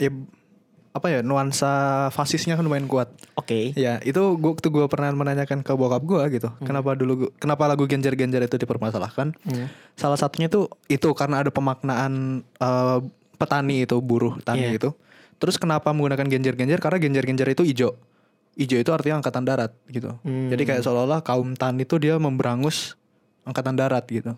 ya 0.00 0.10
apa 0.98 1.08
ya 1.08 1.20
nuansa 1.20 1.70
fasisnya 2.08 2.54
kan 2.54 2.62
lumayan 2.62 2.84
kuat. 2.84 3.08
Oke. 3.34 3.70
Ya 3.72 3.98
itu 4.00 4.18
gua 4.34 4.52
waktu 4.52 4.66
gue 4.66 4.84
pernah 4.84 5.10
menanyakan 5.10 5.62
ke 5.62 5.72
bokap 5.72 6.02
gue 6.02 6.22
gitu, 6.32 6.48
kenapa 6.60 6.92
dulu 6.92 7.12
gua- 7.24 7.32
kenapa 7.36 7.64
lagu 7.64 7.84
genjer-genjer 7.84 8.42
itu 8.42 8.56
dipermasalahkan? 8.56 9.32
Salah 9.94 10.14
satunya 10.14 10.46
tuh 10.46 10.66
itu 10.86 11.06
karena 11.12 11.40
ada 11.40 11.48
pemaknaan 11.48 12.12
eh, 12.42 12.98
petani 13.34 13.82
itu 13.82 13.96
buruh 13.98 14.36
tani 14.40 14.66
Iya. 14.66 14.76
itu. 14.76 14.90
Terus 15.38 15.54
kenapa 15.54 15.90
menggunakan 15.90 16.26
genjer-genjer? 16.26 16.78
Karena 16.78 16.98
genjer-genjer 16.98 17.48
itu 17.48 17.62
ijo. 17.62 17.94
Ijo 18.52 18.74
itu 18.74 18.90
artinya 18.90 19.22
angkatan 19.22 19.46
darat 19.46 19.70
gitu. 19.86 20.18
Jadi 20.26 20.62
kayak 20.64 20.82
seolah-olah 20.82 21.22
kaum 21.22 21.54
tani 21.54 21.86
itu 21.86 21.94
dia 21.96 22.18
memberangus 22.18 22.98
angkatan 23.46 23.78
darat 23.78 24.02
gitu. 24.04 24.34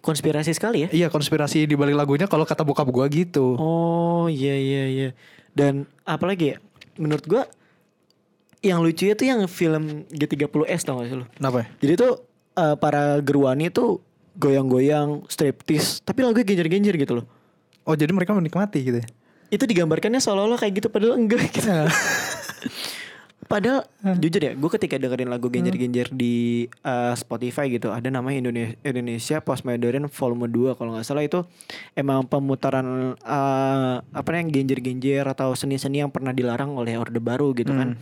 Konspirasi 0.00 0.56
sekali 0.56 0.88
ya. 0.88 0.88
Iya 0.88 1.06
konspirasi 1.06 1.68
di 1.68 1.76
balik 1.76 1.92
lagunya 1.92 2.24
kalau 2.24 2.48
kata 2.48 2.64
bokap 2.64 2.88
gue 2.88 3.04
gitu. 3.22 3.52
Oh 3.54 4.24
iya 4.26 4.56
iya 4.56 4.84
iya. 4.88 5.08
Dan 5.54 5.86
apalagi 6.06 6.54
ya? 6.54 6.56
Menurut 7.00 7.24
gua 7.26 7.42
yang 8.60 8.84
lucunya 8.84 9.16
tuh 9.16 9.26
yang 9.26 9.40
film 9.48 10.04
G30S 10.12 10.84
tau 10.84 11.00
gak 11.00 11.08
sih 11.08 11.16
lu? 11.16 11.26
Kenapa? 11.32 11.64
ya? 11.64 11.66
Jadi 11.80 11.92
tuh 11.96 12.12
eh, 12.60 12.76
para 12.76 13.18
gerwani 13.24 13.72
tuh 13.72 14.04
goyang-goyang 14.36 15.26
striptease 15.26 16.00
tapi 16.04 16.22
lagunya 16.22 16.46
genjer-genjer 16.46 16.94
gitu 17.00 17.12
loh. 17.22 17.26
Oh 17.88 17.96
jadi 17.96 18.12
mereka 18.12 18.36
menikmati 18.36 18.78
gitu 18.84 18.98
ya? 19.00 19.06
Itu 19.50 19.66
digambarkannya 19.66 20.22
seolah-olah 20.22 20.60
kayak 20.60 20.72
gitu 20.78 20.88
padahal 20.92 21.18
enggak 21.18 21.50
gitu. 21.50 21.66
Padahal 23.50 23.82
jujur 24.16 24.38
ya, 24.38 24.54
gue 24.54 24.70
ketika 24.70 24.94
dengerin 24.94 25.26
lagu 25.26 25.50
genjer-genjer 25.50 26.06
di 26.08 26.34
eh, 26.70 27.14
Spotify 27.14 27.66
gitu, 27.68 27.90
ada 27.90 28.06
namanya 28.06 28.38
Indonesia, 28.40 28.78
Indonesia 28.80 29.36
Postmodern 29.40 30.06
Volume 30.06 30.46
2 30.46 30.78
kalau 30.78 30.94
nggak 30.94 31.02
salah 31.02 31.20
itu 31.20 31.42
emang 31.92 32.22
pemutaran 32.24 32.86
eh, 33.18 33.94
apa 34.00 34.28
namanya 34.30 34.54
genjer-genjer 34.54 35.26
atau 35.26 35.50
seni-seni 35.52 35.98
yang 35.98 36.08
pernah 36.08 36.30
dilarang 36.30 36.70
oleh 36.72 36.94
Orde 36.94 37.18
Baru 37.18 37.50
gitu 37.52 37.74
kan. 37.74 37.98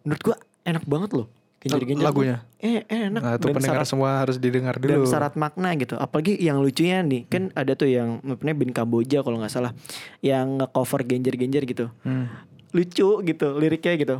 Menurut 0.00 0.22
gue 0.22 0.36
enak 0.62 0.86
banget 0.86 1.10
loh 1.12 1.26
genjer-genjer. 1.58 2.02
Lagunya? 2.04 2.36
Eh, 2.56 2.82
enak. 2.84 3.18
Nah 3.18 3.32
itu 3.34 3.46
Dan 3.46 3.54
pendengar 3.54 3.76
syarat- 3.76 3.90
semua 3.90 4.10
harus 4.16 4.36
didengar 4.36 4.74
dan 4.76 4.86
dulu. 4.96 5.02
syarat 5.04 5.34
makna 5.34 5.74
gitu 5.74 5.94
apalagi 5.94 6.34
yang 6.36 6.58
lucunya 6.58 7.02
nih 7.02 7.26
kan 7.26 7.50
ada 7.52 7.74
tuh 7.74 7.86
yang 7.86 8.18
apa 8.20 8.38
namanya 8.40 8.54
bin 8.56 8.70
Kamboja 8.70 9.18
kalau 9.20 9.38
nggak 9.38 9.50
salah 9.52 9.74
yang 10.20 10.62
cover 10.68 11.02
genjer-genjer 11.02 11.62
gitu 11.64 11.86
Hmm. 12.00 12.30
lucu 12.70 13.18
gitu 13.20 13.46
liriknya 13.56 13.94
gitu 13.96 14.16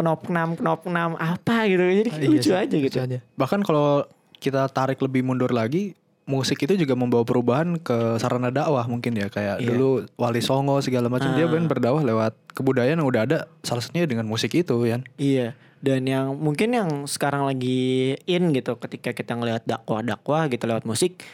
knop 0.00 0.26
enam 0.26 0.56
knop 0.56 0.80
enam 0.84 1.14
apa 1.14 1.68
gitu 1.68 1.84
jadi 1.84 2.10
Iya 2.10 2.28
lucu 2.28 2.50
aja 2.52 2.76
gitu 2.76 2.96
aja. 2.96 3.18
Bahkan 3.36 3.60
kalau 3.60 4.08
kita 4.36 4.66
tarik 4.66 4.96
lebih 4.98 5.20
mundur 5.20 5.52
lagi, 5.52 5.92
musik 6.24 6.56
itu 6.58 6.74
juga 6.74 6.94
membawa 6.94 7.22
perubahan 7.22 7.76
ke 7.76 8.16
sarana 8.16 8.48
dakwah 8.48 8.86
mungkin 8.86 9.12
ya 9.12 9.26
kayak 9.26 9.60
Iya. 9.60 9.68
dulu 9.68 9.88
Wali 10.14 10.40
Songo 10.40 10.80
segala 10.80 11.06
macam 11.06 11.34
dia 11.34 11.44
Ah. 11.44 11.50
kan 11.50 11.66
berdakwah 11.66 12.00
lewat 12.00 12.32
kebudayaan 12.50 12.96
yang 12.96 13.06
udah 13.06 13.22
ada 13.22 13.38
salah 13.60 13.82
satunya 13.82 14.06
dengan 14.06 14.24
musik 14.24 14.50
itu 14.50 14.72
kan. 14.80 15.04
Iya. 15.14 15.52
Dan 15.80 16.04
yang 16.04 16.36
mungkin 16.36 16.70
yang 16.70 16.88
sekarang 17.04 17.44
lagi 17.44 18.12
in 18.24 18.52
gitu 18.52 18.76
ketika 18.76 19.10
kita 19.10 19.32
ngelihat 19.32 19.64
dakwah-dakwah 19.64 20.48
gitu 20.48 20.64
lewat 20.64 20.84
musik, 20.84 21.24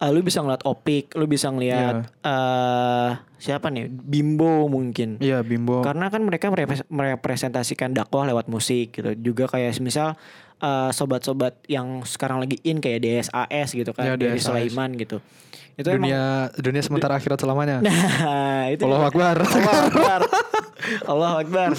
eh, 0.00 0.10
lu 0.10 0.20
bisa 0.20 0.40
ngeliat 0.40 0.64
Opik, 0.64 1.12
lu 1.14 1.24
bisa 1.24 1.48
ngeliat 1.48 2.08
eh 2.20 3.10
siapa 3.36 3.68
nih? 3.68 3.88
Bimbo 3.88 4.66
mungkin. 4.66 5.16
Iya 5.16 5.40
Bimbo. 5.40 5.80
Karena 5.80 6.08
kan 6.08 6.20
mereka 6.20 6.48
merepres- 6.48 6.88
merepresentasikan 6.88 7.92
dakwah 7.92 8.24
lewat 8.24 8.48
musik 8.48 8.92
gitu. 8.92 9.12
Juga 9.14 9.44
kayak 9.46 9.76
misal 9.78 10.16
eh, 10.58 10.90
sobat-sobat 10.90 11.60
yang 11.66 12.00
sekarang 12.02 12.40
lagi 12.40 12.60
in 12.62 12.78
kayak 12.78 13.00
DSAS 13.00 13.68
gitu 13.72 13.92
kan, 13.92 14.04
Ya, 14.06 14.14
dari. 14.16 14.36
Sulaiman 14.36 14.92
gitu. 14.94 15.20
Itu 15.72 15.88
emang 15.88 16.04
dunia 16.04 16.24
dunia 16.54 16.82
sementara 16.82 17.16
akhirat 17.16 17.40
selamanya. 17.40 17.80
Nah, 18.20 18.68
itu 18.68 18.84
Allah 18.84 19.04
Akbar. 19.06 19.36
Allah 19.40 19.80
Akbar. 19.88 20.20
Allah 21.06 21.30
Akbar. 21.40 21.70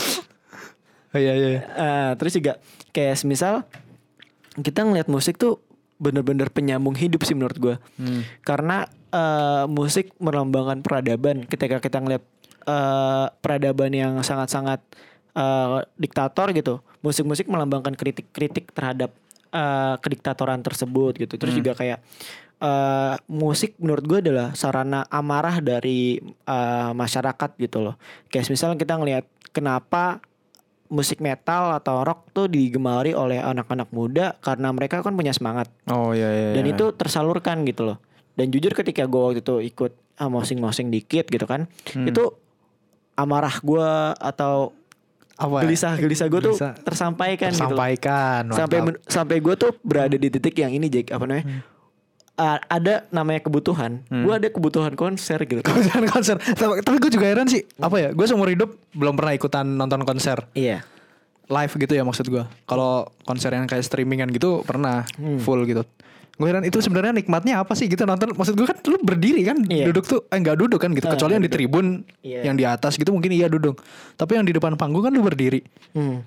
Iya 1.12 1.34
iya. 1.36 1.50
Eh, 1.62 2.12
terus 2.16 2.34
juga 2.34 2.58
kayak 2.90 3.16
semisal 3.16 3.68
kita 4.58 4.82
ngeliat 4.82 5.06
musik 5.06 5.38
tuh 5.38 5.62
bener-bener 6.02 6.50
penyambung 6.50 6.98
hidup 6.98 7.22
sih 7.22 7.38
menurut 7.38 7.58
gua. 7.62 7.76
Hmm. 8.02 8.26
Karena 8.42 8.90
eh, 9.14 9.66
musik 9.70 10.18
melambangkan 10.18 10.82
peradaban. 10.82 11.46
Ketika 11.46 11.78
kita 11.78 12.02
ngeliat 12.02 12.24
eh, 12.66 13.26
peradaban 13.38 13.94
yang 13.94 14.14
sangat-sangat 14.26 14.82
eh, 15.38 15.86
diktator 16.02 16.50
gitu, 16.58 16.82
musik-musik 17.06 17.46
melambangkan 17.46 17.94
kritik-kritik 17.94 18.74
terhadap 18.74 19.14
eh, 19.54 19.96
kediktatoran 20.02 20.66
tersebut 20.66 21.22
gitu. 21.22 21.38
Terus 21.38 21.54
juga 21.54 21.78
kayak 21.78 22.02
eh, 22.58 23.16
musik 23.30 23.78
menurut 23.78 24.04
gue 24.10 24.20
adalah 24.26 24.58
sarana 24.58 25.06
amarah 25.14 25.62
dari 25.62 26.18
eh, 26.26 26.92
masyarakat 26.98 27.50
gitu 27.62 27.78
loh. 27.78 27.96
Kayak 28.34 28.50
misalnya 28.50 28.78
kita 28.82 28.98
ngelihat 28.98 29.26
kenapa 29.54 30.18
musik 30.92 31.18
metal 31.18 31.72
atau 31.74 32.04
rock 32.04 32.30
tuh 32.30 32.46
digemari 32.46 33.16
oleh 33.16 33.40
anak-anak 33.40 33.88
muda 33.90 34.36
karena 34.38 34.70
mereka 34.70 35.00
kan 35.00 35.16
punya 35.16 35.32
semangat 35.32 35.72
Oh 35.88 36.12
iya 36.12 36.28
iya. 36.28 36.50
dan 36.54 36.64
iya. 36.64 36.74
itu 36.74 36.92
tersalurkan 36.92 37.64
gitu 37.64 37.88
loh. 37.88 37.98
Dan 38.32 38.48
jujur 38.48 38.72
ketika 38.72 39.04
gue 39.04 39.22
waktu 39.22 39.40
itu 39.40 39.56
ikut 39.66 39.92
ah, 40.18 40.28
mosing-mosing 40.28 40.88
dikit 40.88 41.26
gitu 41.26 41.44
kan, 41.44 41.68
Hmm. 41.90 42.06
itu 42.06 42.32
amarah 43.14 43.56
gue 43.58 43.90
atau 44.16 44.76
apa? 45.34 45.58
ya? 45.58 45.62
gelisah-gelisah 45.66 46.28
gue 46.28 46.42
tuh 46.44 46.54
Gelisah. 46.54 46.74
tersampaikan, 46.82 47.50
gitu. 47.50 47.64
Sampai 48.54 48.78
men- 48.82 49.02
sampai 49.04 49.38
gue 49.38 49.56
tuh 49.58 49.72
berada 49.82 50.14
di 50.14 50.28
titik 50.28 50.54
yang 50.56 50.70
ini 50.70 50.88
Jack 50.88 51.10
apa 51.10 51.24
namanya? 51.24 51.46
Hmm. 51.46 51.62
Ah, 52.42 52.58
ada 52.66 53.06
namanya 53.14 53.38
kebutuhan. 53.40 54.02
Gue 54.10 54.34
ada 54.34 54.50
kebutuhan 54.50 54.98
konser 54.98 55.38
gitu. 55.46 55.62
konser 55.70 56.02
konser. 56.10 56.36
Tapi, 56.42 56.82
tapi 56.82 56.98
gue 56.98 57.12
juga 57.14 57.30
heran 57.30 57.46
sih. 57.46 57.62
Apa 57.78 58.02
ya? 58.02 58.10
Gue 58.10 58.26
seumur 58.26 58.50
hidup 58.50 58.74
belum 58.92 59.14
pernah 59.14 59.38
ikutan 59.38 59.62
nonton 59.62 60.02
konser 60.02 60.50
iya. 60.52 60.82
live 61.46 61.74
gitu 61.78 61.94
ya 61.94 62.02
maksud 62.02 62.26
gue. 62.26 62.42
Kalau 62.66 63.06
konser 63.22 63.54
yang 63.54 63.70
kayak 63.70 63.86
streamingan 63.86 64.34
gitu 64.34 64.66
pernah 64.66 65.06
Hmm. 65.14 65.38
full 65.38 65.62
gitu. 65.66 65.86
Gue 66.34 66.50
heran 66.50 66.66
itu 66.66 66.82
sebenarnya 66.82 67.14
nikmatnya 67.14 67.62
apa 67.62 67.78
sih 67.78 67.86
gitu 67.86 68.02
nonton. 68.02 68.34
Maksud 68.34 68.58
gue 68.58 68.66
kan 68.66 68.82
lu 68.82 68.98
berdiri 68.98 69.46
kan, 69.46 69.62
Iya. 69.62 69.94
duduk 69.94 70.10
tuh 70.10 70.26
eh 70.26 70.40
nggak 70.40 70.58
duduk 70.58 70.82
kan 70.82 70.90
gitu. 70.92 71.06
Ah, 71.06 71.14
Kecuali 71.14 71.38
yang 71.38 71.46
di 71.46 71.52
duduk. 71.52 71.58
tribun, 71.62 71.86
Iya. 72.26 72.40
yang 72.42 72.56
di 72.58 72.66
atas 72.66 72.98
gitu 72.98 73.14
mungkin 73.14 73.30
iya 73.30 73.46
duduk. 73.46 73.78
Tapi 74.18 74.32
yang 74.34 74.46
di 74.48 74.58
depan 74.58 74.74
panggung 74.74 75.06
kan 75.06 75.14
lu 75.14 75.22
berdiri. 75.22 75.62
Hmm. 75.94 76.26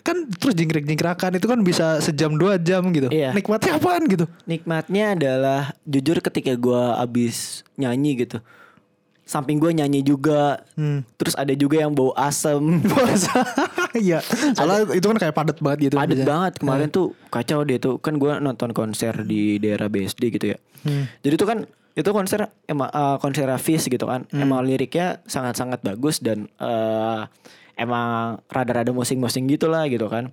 Kan 0.00 0.28
terus 0.32 0.56
jingkrik-jingkrakan 0.56 1.36
itu 1.36 1.46
kan 1.46 1.60
bisa 1.60 2.00
sejam 2.00 2.34
dua 2.34 2.56
jam 2.56 2.88
gitu. 2.90 3.08
Iya. 3.12 3.36
Nikmatnya 3.36 3.76
apaan 3.76 4.04
gitu? 4.08 4.24
Nikmatnya 4.48 5.04
adalah 5.16 5.62
jujur 5.84 6.18
ketika 6.24 6.56
gue 6.56 6.82
abis 6.96 7.62
nyanyi 7.76 8.24
gitu. 8.26 8.38
Samping 9.28 9.62
gue 9.62 9.70
nyanyi 9.70 10.02
juga. 10.02 10.64
Hmm. 10.74 11.06
Terus 11.14 11.38
ada 11.38 11.54
juga 11.54 11.78
yang 11.78 11.94
bau 11.94 12.10
asem. 12.16 12.60
Iya. 13.90 14.22
Soalnya 14.54 14.94
itu 14.94 15.02
kan 15.02 15.18
kayak 15.18 15.34
padat 15.34 15.58
banget 15.58 15.90
gitu. 15.90 15.94
Padat 15.98 16.14
biasanya. 16.14 16.30
banget 16.30 16.52
kemarin 16.62 16.88
tuh 16.94 17.06
kacau 17.26 17.66
dia 17.66 17.82
tuh 17.82 17.98
kan 17.98 18.22
gue 18.22 18.38
nonton 18.38 18.70
konser 18.70 19.26
di 19.26 19.58
daerah 19.58 19.90
BSD 19.90 20.30
gitu 20.30 20.54
ya. 20.54 20.58
Hmm. 20.86 21.10
Jadi 21.26 21.34
tuh 21.34 21.48
kan 21.50 21.58
itu 21.98 22.10
konser 22.14 22.50
emang 22.70 22.90
eh, 22.90 23.16
konser 23.18 23.50
Fis 23.58 23.86
gitu 23.86 24.06
kan. 24.06 24.26
Hmm. 24.30 24.42
Emang 24.46 24.62
liriknya 24.62 25.22
sangat-sangat 25.26 25.82
bagus 25.82 26.22
dan 26.22 26.46
eh, 26.58 27.20
emang 27.80 28.40
rada-rada 28.46 28.92
musing-musing 28.92 29.48
gitu 29.50 29.66
lah 29.66 29.88
gitu 29.88 30.06
kan. 30.06 30.30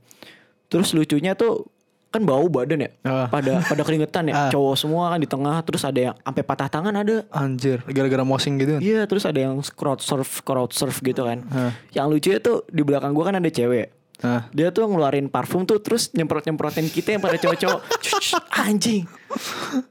Terus 0.68 0.92
lucunya 0.92 1.34
tuh 1.34 1.72
kan 2.08 2.24
bau 2.24 2.48
badan 2.48 2.88
ya. 2.88 2.92
Ah. 3.04 3.28
Pada 3.28 3.64
pada 3.64 3.82
keringetan 3.84 4.32
ya. 4.32 4.36
Ah. 4.38 4.52
Cowok 4.54 4.76
semua 4.78 5.10
kan 5.10 5.20
di 5.20 5.26
tengah 5.26 5.58
terus 5.66 5.82
ada 5.82 6.00
yang 6.00 6.16
sampai 6.22 6.44
patah 6.46 6.70
tangan 6.70 6.94
ada. 6.94 7.26
Anjir, 7.34 7.82
gara-gara 7.90 8.22
mosing 8.22 8.62
gitu. 8.62 8.78
Iya, 8.78 9.10
terus 9.10 9.26
ada 9.26 9.40
yang 9.42 9.58
crowd 9.74 9.98
surf, 9.98 10.46
crowd 10.46 10.72
surf 10.78 11.02
gitu 11.02 11.26
kan. 11.26 11.42
Hah. 11.50 11.74
Yang 11.90 12.08
lucunya 12.14 12.40
tuh 12.40 12.58
di 12.70 12.86
belakang 12.86 13.18
gua 13.18 13.34
kan 13.34 13.42
ada 13.42 13.50
cewek. 13.50 13.97
Nah. 14.18 14.50
Dia 14.50 14.74
tuh 14.74 14.90
ngeluarin 14.90 15.30
parfum 15.30 15.62
tuh 15.62 15.78
terus 15.78 16.10
nyemprot-nyemprotin 16.10 16.90
kita 16.90 17.14
yang 17.14 17.22
pada 17.22 17.38
cowok-cowok. 17.38 17.82
Anjing. 18.66 19.06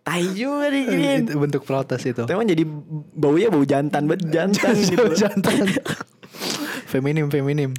Tai 0.03 0.25
juga 0.35 0.67
nih 0.67 0.83
giniin. 0.83 1.21
Itu 1.31 1.39
bentuk 1.39 1.63
protes 1.63 2.03
itu. 2.03 2.27
Emang 2.27 2.43
jadi 2.43 2.67
baunya 3.15 3.49
bau 3.49 3.63
jantan 3.63 4.11
banget 4.11 4.27
jantan 4.35 4.75
gitu. 4.75 5.15
Jantan. 5.15 5.71
feminim, 6.87 7.31
feminim. 7.31 7.71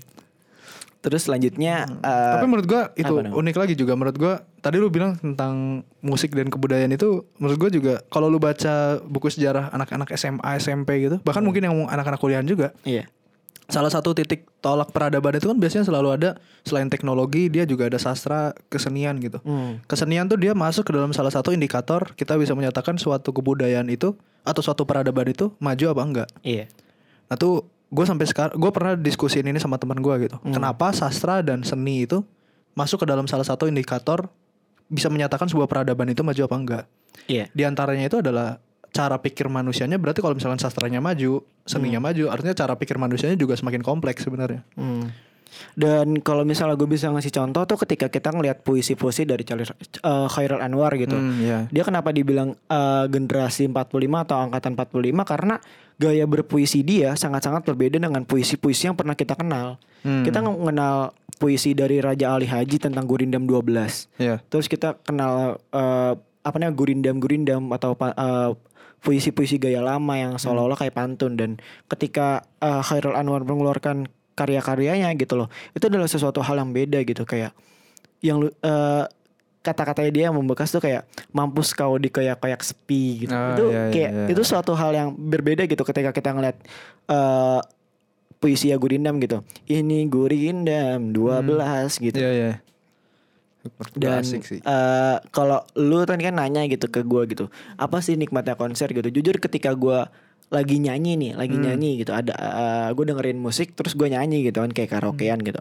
Terus 0.97 1.29
selanjutnya 1.29 1.87
eh, 2.03 2.31
Tapi 2.35 2.45
menurut 2.49 2.67
gua 2.67 2.91
itu 2.95 3.13
unik 3.13 3.55
lagi 3.55 3.73
juga 3.75 3.93
menurut 3.93 4.17
gua. 4.17 4.33
Tadi 4.59 4.75
lu 4.75 4.87
bilang 4.87 5.15
tentang 5.15 5.83
musik 5.99 6.31
dan 6.31 6.47
kebudayaan 6.47 6.91
itu 6.91 7.27
menurut 7.37 7.57
gua 7.57 7.69
juga 7.69 7.93
kalau 8.07 8.27
lu 8.27 8.39
baca 8.39 8.99
buku 9.03 9.29
sejarah 9.29 9.71
anak-anak 9.71 10.09
SMA, 10.15 10.47
SMP 10.57 11.07
gitu, 11.07 11.19
bahkan 11.21 11.39
Hmm. 11.39 11.47
mungkin 11.47 11.63
yang 11.63 11.75
anak-anak 11.85 12.19
kuliahan 12.19 12.43
juga. 12.43 12.71
iya. 12.83 13.07
Salah 13.67 13.91
satu 13.91 14.15
titik 14.15 14.47
tolak 14.63 14.95
peradaban 14.95 15.35
itu 15.35 15.51
kan 15.51 15.59
biasanya 15.59 15.83
selalu 15.83 16.15
ada 16.15 16.29
selain 16.63 16.87
teknologi 16.87 17.51
dia 17.51 17.67
juga 17.67 17.91
ada 17.91 17.99
sastra, 17.99 18.55
kesenian 18.71 19.19
gitu. 19.19 19.43
Hmm. 19.43 19.83
Kesenian 19.91 20.31
tuh 20.31 20.39
dia 20.39 20.55
masuk 20.55 20.87
ke 20.87 20.95
dalam 20.95 21.11
salah 21.11 21.31
satu 21.31 21.51
indikator 21.51 22.15
kita 22.15 22.39
bisa 22.39 22.55
menyatakan 22.55 22.95
suatu 22.95 23.35
kebudayaan 23.35 23.91
itu 23.91 24.15
atau 24.47 24.61
suatu 24.63 24.87
peradaban 24.87 25.27
itu 25.27 25.51
maju 25.59 25.85
apa 25.91 26.01
enggak. 26.07 26.29
Iya. 26.47 26.71
Nah 27.27 27.35
tuh 27.35 27.67
gue 27.91 28.05
sampai 28.07 28.27
sekarang 28.27 28.55
gue 28.55 28.71
pernah 28.71 28.95
diskusiin 28.95 29.47
ini 29.47 29.59
sama 29.59 29.75
teman 29.75 29.99
gue 29.99 30.15
gitu. 30.23 30.39
Kenapa 30.47 30.95
sastra 30.95 31.43
dan 31.43 31.67
seni 31.67 32.07
itu 32.07 32.23
masuk 32.71 33.03
ke 33.03 33.05
dalam 33.11 33.27
salah 33.27 33.43
satu 33.43 33.67
indikator 33.67 34.31
bisa 34.87 35.11
menyatakan 35.11 35.51
sebuah 35.51 35.67
peradaban 35.67 36.07
itu 36.07 36.23
maju 36.23 36.41
apa 36.47 36.55
enggak. 36.55 36.85
Iya. 37.27 37.51
Di 37.51 37.67
antaranya 37.67 38.07
itu 38.07 38.23
adalah 38.23 38.63
cara 38.91 39.19
pikir 39.21 39.47
manusianya 39.51 40.01
berarti 40.01 40.23
kalau 40.23 40.33
misalkan 40.33 40.57
sastranya 40.57 41.03
maju, 41.03 41.43
seninya 41.67 42.01
maju, 42.01 42.31
artinya 42.31 42.55
cara 42.55 42.73
pikir 42.73 42.97
manusianya 42.97 43.37
juga 43.37 43.53
semakin 43.53 43.83
kompleks 43.85 44.25
sebenarnya. 44.25 44.65
Hmm. 44.73 45.11
Dan 45.73 46.21
kalau 46.21 46.43
misalnya 46.43 46.77
gue 46.77 46.89
bisa 46.89 47.09
ngasih 47.09 47.33
contoh 47.33 47.63
tuh 47.65 47.77
ketika 47.85 48.11
kita 48.11 48.29
ngelihat 48.33 48.61
puisi-puisi 48.61 49.25
dari 49.25 49.41
Charles 49.45 49.71
eh, 49.73 50.27
Khairul 50.29 50.61
Anwar 50.61 50.93
gitu. 50.97 51.15
Hmm, 51.17 51.39
iya. 51.41 51.59
Dia 51.69 51.83
kenapa 51.85 52.13
dibilang 52.13 52.53
eh, 52.53 53.05
generasi 53.09 53.69
45 53.69 54.25
atau 54.27 54.37
angkatan 54.37 54.73
45 54.77 55.23
karena 55.25 55.55
gaya 55.97 56.25
berpuisi 56.29 56.85
dia 56.85 57.17
sangat-sangat 57.17 57.65
berbeda 57.65 57.97
dengan 57.97 58.21
puisi-puisi 58.21 58.89
yang 58.89 58.97
pernah 58.97 59.17
kita 59.17 59.33
kenal. 59.33 59.81
Hmm. 60.05 60.21
Kita 60.21 60.45
mengenal 60.45 61.15
puisi 61.37 61.73
dari 61.73 62.01
Raja 62.01 62.33
Ali 62.37 62.49
Haji 62.49 62.77
tentang 62.81 63.05
Gurindam 63.05 63.45
12. 63.45 64.09
Iya. 64.21 64.41
Terus 64.49 64.65
kita 64.69 64.97
kenal 65.01 65.57
eh, 65.73 66.13
apa 66.47 66.55
namanya 66.63 66.75
gurindam-gurindam 66.79 67.67
atau 67.75 67.91
pa- 67.97 68.15
eh, 68.15 68.51
puisi-puisi 69.01 69.61
gaya 69.61 69.79
lama 69.79 70.13
yang 70.17 70.35
seolah-olah 70.35 70.77
kayak 70.77 70.95
pantun 70.97 71.37
dan 71.37 71.61
ketika 71.87 72.45
eh, 72.59 72.81
Khairul 72.83 73.15
Anwar 73.15 73.45
mengeluarkan 73.45 74.09
karya-karyanya 74.37 75.13
gitu 75.17 75.37
loh. 75.37 75.49
Itu 75.73 75.89
adalah 75.89 76.09
sesuatu 76.09 76.45
hal 76.45 76.61
yang 76.61 76.71
beda 76.73 77.01
gitu 77.05 77.25
kayak 77.25 77.53
yang 78.21 78.49
eh, 78.49 79.03
kata-katanya 79.65 80.11
dia 80.13 80.23
yang 80.31 80.35
membekas 80.37 80.71
tuh 80.71 80.79
kayak 80.79 81.03
mampus 81.35 81.75
kau 81.75 81.99
di 81.99 82.07
koyak-koyak 82.07 82.61
sepi 82.63 83.27
gitu. 83.27 83.33
Ah, 83.35 83.51
itu 83.57 83.65
iya, 83.67 83.81
iya, 83.83 83.91
kayak 83.91 84.11
iya. 84.13 84.25
itu 84.31 84.41
suatu 84.47 84.71
hal 84.77 84.91
yang 84.95 85.09
berbeda 85.11 85.67
gitu 85.67 85.83
ketika 85.83 86.15
kita 86.15 86.31
ngeliat 86.31 86.57
eh 87.11 87.61
puisi 88.37 88.69
ya 88.69 88.77
Gurindam 88.77 89.17
gitu. 89.17 89.41
Ini 89.65 90.05
Gurindam 90.07 91.11
12 91.11 92.05
gitu. 92.05 92.17
Iya, 92.21 92.31
iya. 92.31 92.51
Dan 93.93 94.21
eh, 94.63 95.17
kalau 95.29 95.59
lu 95.75 96.01
tadi 96.03 96.23
kan 96.23 96.35
nanya 96.35 96.65
gitu 96.65 96.87
ke 96.87 97.01
gua 97.01 97.23
gitu, 97.23 97.47
apa 97.75 97.97
sih 97.99 98.13
nikmatnya 98.13 98.53
konser 98.53 98.89
gitu? 98.89 99.07
Jujur 99.07 99.37
ketika 99.37 99.71
gua 99.71 100.09
lagi 100.47 100.79
nyanyi 100.79 101.13
nih, 101.15 101.31
lagi 101.33 101.55
Hmm. 101.55 101.63
nyanyi 101.67 102.01
gitu, 102.01 102.11
ada 102.11 102.33
eh, 102.33 102.87
gua 102.91 103.05
dengerin 103.05 103.37
musik 103.37 103.73
terus 103.73 103.93
gua 103.93 104.07
nyanyi 104.07 104.43
gitu 104.43 104.59
kan 104.59 104.69
kayak 104.69 104.91
karaokean 104.91 105.39
gitu. 105.41 105.59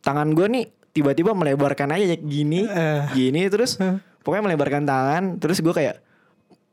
Tangan 0.00 0.32
gua 0.32 0.46
nih 0.46 0.64
tiba-tiba 0.90 1.32
melebarkan 1.32 1.92
aja 1.92 2.16
gini, 2.16 2.64
Eh. 2.64 3.02
gini 3.12 3.44
terus 3.46 3.76
pokoknya 4.22 4.42
melebarkan 4.48 4.84
tangan, 4.84 5.22
terus 5.36 5.60
gua 5.60 5.72
kayak 5.72 5.96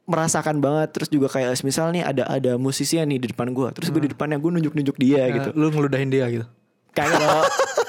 merasakan 0.03 0.59
banget 0.59 0.91
terus 0.91 1.07
juga 1.07 1.31
kayak 1.31 1.55
misal 1.63 1.87
nih 1.89 2.03
ada 2.03 2.27
ada 2.27 2.59
musisi 2.59 2.99
nih 2.99 3.23
di 3.23 3.31
depan 3.31 3.55
gua 3.55 3.71
terus 3.71 3.87
gue 3.87 4.03
di 4.03 4.11
depannya 4.11 4.35
gue 4.35 4.51
nunjuk-nunjuk 4.51 4.99
dia 4.99 5.31
Ya, 5.31 5.31
gitu 5.31 5.55
Lu 5.55 5.71
ngeludahin 5.71 6.11
dia 6.11 6.27
gitu. 6.27 6.43
Kayak 6.93 7.09
kalau 7.11 7.41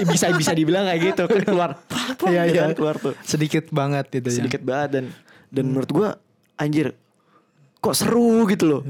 bisa 0.03 0.27
bisa 0.33 0.51
dibilang 0.51 0.85
kayak 0.85 1.01
gitu. 1.07 1.23
Kan 1.25 1.43
keluar 1.45 1.71
Iya, 2.25 2.43
gitu 2.49 2.57
iya. 2.57 2.63
kan, 2.63 2.71
keluar 2.75 2.97
tuh. 2.97 3.15
Sedikit 3.23 3.69
banget 3.69 4.09
gitu 4.11 4.27
ya. 4.27 4.37
sedikit 4.39 4.63
banget 4.63 4.89
dan 4.91 5.05
dan 5.49 5.65
menurut 5.67 5.91
gua 5.91 6.09
anjir 6.57 6.97
kok 7.79 7.95
seru 7.95 8.45
gitu 8.47 8.65
loh. 8.65 8.83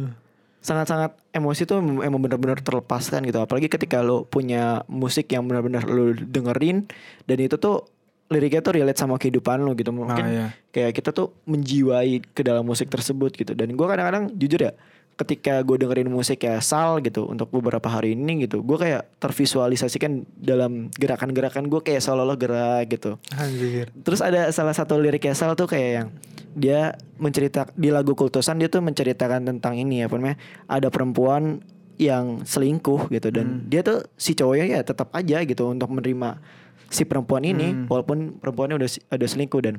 Sangat-sangat 0.58 1.12
emosi 1.30 1.62
tuh 1.64 1.76
em- 1.76 2.00
emang 2.02 2.20
benar-benar 2.20 2.56
terlepaskan 2.58 3.20
gitu. 3.22 3.36
Apalagi 3.36 3.68
ketika 3.68 4.00
lo 4.00 4.24
punya 4.24 4.80
musik 4.86 5.28
yang 5.28 5.44
benar-benar 5.44 5.84
lo 5.84 6.14
dengerin 6.14 6.88
dan 7.22 7.36
itu 7.36 7.58
tuh 7.58 7.84
liriknya 8.24 8.64
tuh 8.64 8.72
relate 8.72 8.96
sama 8.96 9.20
kehidupan 9.20 9.60
lo 9.60 9.76
gitu. 9.76 9.92
Mungkin 9.92 10.24
Ah, 10.24 10.30
iya. 10.30 10.46
kayak 10.70 10.96
kita 10.96 11.12
tuh 11.12 11.36
menjiwai 11.44 12.24
ke 12.24 12.40
dalam 12.40 12.64
musik 12.64 12.88
tersebut 12.88 13.36
gitu. 13.36 13.52
Dan 13.52 13.76
gue 13.76 13.84
kadang-kadang 13.84 14.32
jujur 14.32 14.62
ya 14.62 14.72
ketika 15.14 15.62
gue 15.62 15.78
dengerin 15.78 16.10
musik 16.10 16.42
kayak 16.42 16.62
Sal 16.62 16.98
gitu 16.98 17.30
untuk 17.30 17.46
beberapa 17.54 17.86
hari 17.86 18.18
ini 18.18 18.46
gitu 18.50 18.66
gue 18.66 18.74
kayak 18.74 19.06
tervisualisasikan 19.22 20.26
dalam 20.34 20.90
gerakan-gerakan 20.98 21.70
gue 21.70 21.80
kayak 21.82 22.02
seolah-olah 22.02 22.38
gerak 22.38 22.90
gitu. 22.90 23.16
Anjir. 23.34 23.94
Terus 23.94 24.20
ada 24.20 24.50
salah 24.50 24.74
satu 24.74 24.98
lirik 24.98 25.22
Sal 25.38 25.54
tuh 25.54 25.70
kayak 25.70 25.90
yang 25.90 26.08
dia 26.54 26.94
mencerita 27.18 27.70
di 27.74 27.90
lagu 27.90 28.14
Kultusan 28.14 28.58
dia 28.58 28.70
tuh 28.70 28.82
menceritakan 28.82 29.46
tentang 29.46 29.74
ini 29.78 30.06
apa 30.06 30.14
namanya 30.18 30.38
ada 30.70 30.90
perempuan 30.90 31.62
yang 31.98 32.42
selingkuh 32.42 33.06
gitu 33.10 33.30
dan 33.30 33.70
dia 33.70 33.86
tuh 33.86 34.02
si 34.18 34.34
cowoknya 34.34 34.66
ya 34.66 34.80
tetap 34.82 35.14
aja 35.14 35.42
gitu 35.46 35.70
untuk 35.70 35.94
menerima 35.94 36.42
si 36.90 37.06
perempuan 37.06 37.46
ini 37.46 37.86
walaupun 37.86 38.38
perempuannya 38.42 38.78
udah 38.78 38.90
udah 39.14 39.28
selingkuh 39.30 39.62
dan 39.62 39.78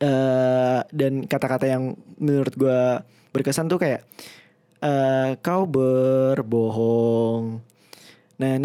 eh 0.00 0.80
dan 0.94 1.26
kata-kata 1.26 1.66
yang 1.66 1.98
menurut 2.16 2.54
gua 2.54 3.02
berkesan 3.30 3.70
tuh 3.70 3.78
kayak 3.78 4.02
eh 4.80 5.36
kau 5.44 5.68
berbohong 5.68 7.60
nah 8.40 8.56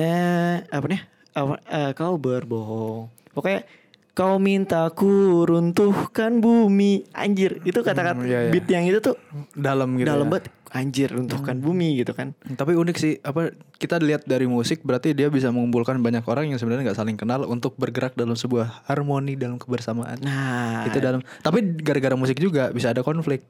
apa 0.71 0.85
nih 0.87 1.01
apa, 1.35 1.53
eh, 1.67 1.91
kau 1.91 2.15
berbohong 2.15 3.11
pokoknya 3.35 3.67
kau 4.15 4.39
minta 4.39 4.87
ku 4.95 5.43
runtuhkan 5.43 6.39
bumi 6.39 7.03
anjir 7.11 7.59
itu 7.67 7.83
kata-kata 7.83 8.15
Hmm, 8.15 8.31
iya, 8.31 8.47
iya. 8.47 8.51
beat 8.55 8.67
yang 8.71 8.87
itu 8.87 9.03
tuh 9.03 9.19
Dalam 9.51 9.99
gitu. 9.99 10.07
dalam 10.07 10.31
ya. 10.31 10.39
banget 10.39 10.45
anjir 10.71 11.11
runtuhkan 11.11 11.59
bumi 11.59 11.99
gitu 11.99 12.15
kan 12.15 12.31
Tapi 12.31 12.79
unik 12.79 12.95
sih 12.95 13.19
apa 13.19 13.51
kita 13.75 13.99
lihat 13.99 14.23
dari 14.23 14.47
musik 14.47 14.87
berarti 14.87 15.11
dia 15.11 15.27
bisa 15.27 15.51
mengumpulkan 15.51 15.99
banyak 15.99 16.23
orang 16.23 16.47
yang 16.47 16.55
sebenarnya 16.55 16.87
nggak 16.91 16.99
saling 16.99 17.19
kenal 17.19 17.43
untuk 17.43 17.75
bergerak 17.75 18.15
dalam 18.15 18.39
sebuah 18.39 18.87
harmoni 18.87 19.35
dalam 19.35 19.59
kebersamaan. 19.59 20.15
nah 20.23 20.87
itu 20.87 21.03
dalam 21.03 21.19
tapi 21.43 21.59
gara-gara 21.83 22.15
musik 22.15 22.39
juga 22.39 22.71
bisa 22.71 22.95
ada 22.95 23.03
konflik. 23.03 23.43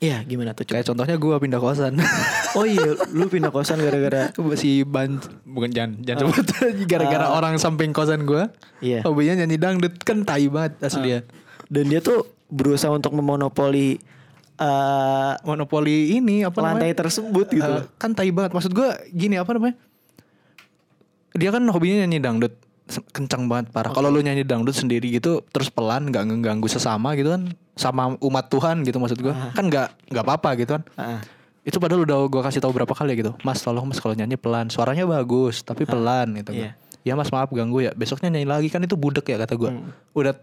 Iya 0.00 0.24
gimana 0.24 0.50
tuh 0.50 0.64
coba 0.64 0.80
Kayak 0.80 0.86
contohnya 0.88 1.16
gua 1.16 1.36
pindah 1.36 1.60
kosan. 1.60 1.92
oh 2.58 2.64
iya 2.64 2.96
lu 3.12 3.28
pindah 3.28 3.48
kosan 3.48 3.78
gara-gara 3.78 4.32
si 4.56 4.80
ban 4.82 5.20
bukan 5.44 5.68
jangan 5.68 6.00
jangan 6.00 6.20
sebut 6.26 6.46
gara-gara 6.90 7.26
orang 7.30 7.54
samping 7.56 7.92
kosan 7.92 8.24
gua. 8.24 8.48
Iya. 8.80 9.04
Hobinya 9.04 9.44
nyanyi 9.44 9.56
dangdut 9.56 10.00
kan 10.00 10.24
tai 10.24 10.48
banget 10.48 10.80
asli 10.80 11.14
ya. 11.14 11.20
dan 11.68 11.84
dia 11.86 12.00
tuh 12.00 12.24
berusaha 12.48 12.90
untuk 12.90 13.12
memonopoli 13.12 14.00
eh 14.56 15.32
Monopoli 15.40 16.16
ini 16.16 16.42
apa 16.42 16.58
lantai 16.58 16.90
namanya? 16.90 17.00
tersebut 17.00 17.46
gitu 17.48 17.72
Eh, 17.78 17.84
kan 17.96 18.10
tai 18.10 18.28
banget. 18.28 18.50
Maksud 18.50 18.72
gua 18.72 18.96
gini 19.08 19.36
apa 19.36 19.52
namanya? 19.52 19.76
Dia 21.30 21.48
kan 21.48 21.62
hobinya 21.64 22.02
nyanyi 22.02 22.18
dangdut 22.18 22.56
kencang 23.10 23.46
banget 23.46 23.70
parah. 23.70 23.90
Kalau 23.90 24.08
lu 24.08 24.18
nyanyi 24.18 24.42
dangdut 24.42 24.72
sendiri 24.72 25.08
gitu 25.10 25.40
terus 25.46 25.68
pelan 25.68 26.08
nggak 26.08 26.26
ngeganggu 26.26 26.66
sesama 26.66 27.14
gitu 27.14 27.30
kan 27.30 27.50
sama 27.74 28.18
umat 28.18 28.46
Tuhan 28.46 28.82
gitu 28.82 28.98
maksud 28.98 29.18
gua. 29.18 29.54
Kan 29.54 29.66
nggak 29.66 30.10
nggak 30.10 30.24
apa-apa 30.24 30.50
gitu 30.58 30.76
kan. 30.76 30.82
Ah. 30.94 31.20
Itu 31.60 31.76
padahal 31.76 32.02
udah 32.02 32.18
gua 32.26 32.42
kasih 32.42 32.58
tahu 32.58 32.72
berapa 32.72 32.90
kali 32.90 33.14
gitu. 33.14 33.32
Mas 33.40 33.60
tolong 33.60 33.84
Mas 33.84 33.98
kalau 33.98 34.12
nyanyi 34.12 34.34
pelan. 34.34 34.68
Suaranya 34.68 35.04
bagus 35.04 35.60
tapi 35.60 35.84
pelan 35.84 36.34
gitu 36.34 36.52
gua. 36.54 36.72
Ya 37.00 37.14
Mas 37.14 37.28
maaf 37.28 37.48
ganggu 37.48 37.80
ya. 37.80 37.92
Besoknya 37.92 38.28
nyanyi 38.30 38.44
lagi 38.44 38.68
kan 38.68 38.80
itu 38.80 38.94
budek 38.94 39.28
ya 39.28 39.38
kata 39.38 39.54
gua. 39.54 39.70
Hmm. 39.70 39.92
Udah 40.12 40.34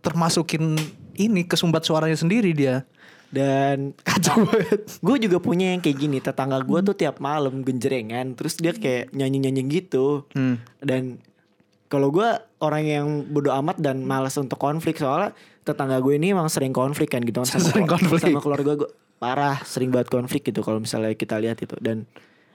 termasukin 0.00 0.76
ini 1.14 1.44
kesumbat 1.44 1.82
suaranya 1.82 2.14
sendiri 2.14 2.52
dia. 2.52 2.84
dan 3.32 3.90
Kacau 4.06 4.46
banget. 4.46 4.86
gue 4.94 5.16
juga 5.26 5.42
punya 5.42 5.74
yang 5.74 5.82
kayak 5.82 5.98
gini 5.98 6.22
tetangga 6.22 6.62
gue 6.62 6.78
tuh 6.84 6.94
tiap 6.94 7.18
malam 7.18 7.66
genjrengan 7.66 8.38
terus 8.38 8.54
dia 8.54 8.70
kayak 8.70 9.10
nyanyi 9.10 9.42
nyanyi 9.42 9.82
gitu 9.82 10.22
Hmm. 10.30 10.62
dan 10.78 11.18
kalau 11.94 12.10
gue 12.10 12.26
orang 12.58 12.82
yang 12.82 13.06
bodo 13.30 13.54
amat 13.54 13.78
dan 13.78 14.02
malas 14.02 14.34
untuk 14.34 14.58
konflik 14.58 14.98
soalnya 14.98 15.30
tetangga 15.62 16.02
gue 16.02 16.18
ini 16.18 16.34
emang 16.34 16.50
sering 16.50 16.74
konflik 16.74 17.14
kan 17.14 17.22
gitu. 17.22 17.38
Sama, 17.46 17.62
Sering 17.62 17.86
konflik. 17.86 18.18
sama 18.20 18.42
keluarga 18.42 18.72
gue 18.74 18.90
parah 19.22 19.62
sering 19.62 19.94
banget 19.94 20.10
konflik 20.10 20.42
gitu 20.44 20.60
kalau 20.60 20.82
misalnya 20.82 21.14
kita 21.14 21.38
lihat 21.38 21.62
itu. 21.62 21.78
Dan 21.78 22.04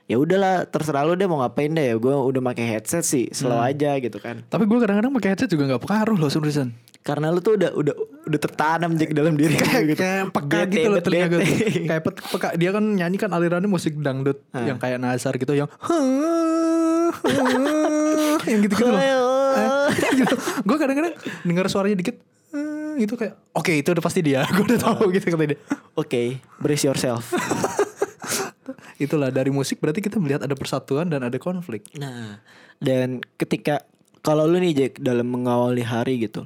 ya 0.05 0.19
udahlah 0.19 0.67
terserah 0.67 1.07
lu 1.07 1.15
deh 1.15 1.25
mau 1.25 1.39
ngapain 1.39 1.71
deh. 1.71 1.89
Ya 1.89 1.95
gue 1.95 2.11
udah 2.11 2.41
pakai 2.43 2.65
headset 2.77 3.07
sih 3.07 3.31
slow 3.31 3.57
aja 3.57 3.95
gitu 3.97 4.19
kan. 4.19 4.43
Tapi 4.45 4.67
gue 4.67 4.77
kadang-kadang 4.77 5.15
pakai 5.15 5.29
headset 5.33 5.49
juga 5.49 5.71
nggak 5.73 5.81
pengaruh 5.87 6.17
loh 6.19 6.29
seriusan. 6.29 6.69
Karena 6.99 7.31
lu 7.31 7.39
tuh 7.39 7.55
udah 7.55 7.71
udah 7.73 7.95
udah 8.27 8.39
tertanam 8.39 8.91
di 8.93 9.07
dalam 9.09 9.33
diri 9.39 9.55
kayak, 9.55 9.83
gitu 9.87 10.01
kayak 10.03 10.35
peka 10.35 10.57
Bete, 10.67 10.73
gitu 10.75 10.87
loh 10.91 11.01
telinga 11.01 11.27
gue. 11.31 11.39
bete. 11.41 11.65
kayak 11.89 12.01
peka 12.05 12.49
dia 12.59 12.69
kan 12.75 12.83
nyanyi 12.83 13.17
kan 13.17 13.31
alirannya 13.31 13.71
musik 13.71 13.95
dangdut 13.97 14.43
yang 14.53 14.77
kayak 14.77 14.99
Nazar 14.99 15.33
gitu 15.39 15.55
yang 15.55 15.71
yang 18.49 18.59
gitu 18.65 18.75
gitu 18.75 18.89
loh. 18.91 19.01
gitu. 20.13 20.35
Gue 20.67 20.77
kadang-kadang 20.77 21.13
dengar 21.43 21.65
suaranya 21.71 21.97
dikit 21.97 22.19
"Hmm," 22.53 22.97
gitu 23.01 23.17
kayak 23.17 23.33
oke 23.55 23.71
itu 23.73 23.89
udah 23.89 24.03
pasti 24.03 24.19
dia. 24.21 24.45
Gue 24.45 24.63
udah 24.67 24.79
tahu 24.79 25.09
gitu 25.15 25.25
kata 25.31 25.55
dia. 25.55 25.59
Oke, 25.97 26.39
brace 26.61 26.85
yourself. 26.85 27.33
Itulah 28.99 29.31
dari 29.31 29.49
musik 29.49 29.79
berarti 29.79 30.03
kita 30.03 30.19
melihat 30.19 30.43
ada 30.43 30.53
persatuan 30.53 31.07
dan 31.07 31.23
ada 31.23 31.39
konflik. 31.39 31.87
Nah, 31.95 32.43
dan 32.77 33.23
ketika 33.39 33.87
kalau 34.21 34.43
lu 34.43 34.57
nih 34.57 34.73
Jack 34.73 34.93
dalam 34.97 35.25
mengawali 35.25 35.81
hari 35.81 36.19
gitu, 36.19 36.43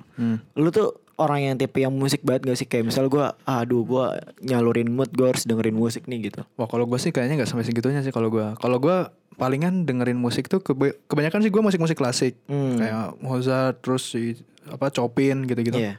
lu 0.53 0.69
tuh 0.69 0.93
orang 1.13 1.43
yang 1.43 1.55
tipe 1.55 1.77
yang 1.77 1.91
musik 1.91 2.21
banget 2.21 2.41
gak 2.45 2.57
sih? 2.57 2.65
Kayak 2.65 2.89
misal 2.89 3.05
gua, 3.05 3.37
aduh 3.43 3.81
gua 3.81 4.13
nyalurin 4.39 4.87
mood, 4.87 5.09
gua 5.09 5.29
harus 5.29 5.43
dengerin 5.43 5.73
musik 5.73 6.03
nih 6.03 6.27
gitu. 6.27 6.41
Wah 6.53 6.65
kalau 6.65 6.83
gue 6.83 6.97
sih 6.97 7.09
kayaknya 7.09 7.37
nggak 7.37 7.49
sampai 7.49 7.63
segitunya 7.63 8.01
sih 8.01 8.09
kalau 8.09 8.27
gue. 8.27 8.43
Kalau 8.55 8.77
gue 8.77 8.97
palingan 9.33 9.83
dengerin 9.83 10.15
musik 10.15 10.45
tuh 10.45 10.59
keba- 10.59 10.93
kebanyakan 11.03 11.41
sih 11.41 11.49
gue 11.49 11.61
musik-musik 11.61 11.95
klasik 11.95 12.37
Hmm. 12.45 12.77
kayak 12.77 13.17
Mozart 13.19 13.79
terus 13.79 14.05
si 14.07 14.37
apa 14.65 14.89
Chopin 14.89 15.43
gitu-gitu. 15.43 15.73
Iya. 15.75 15.97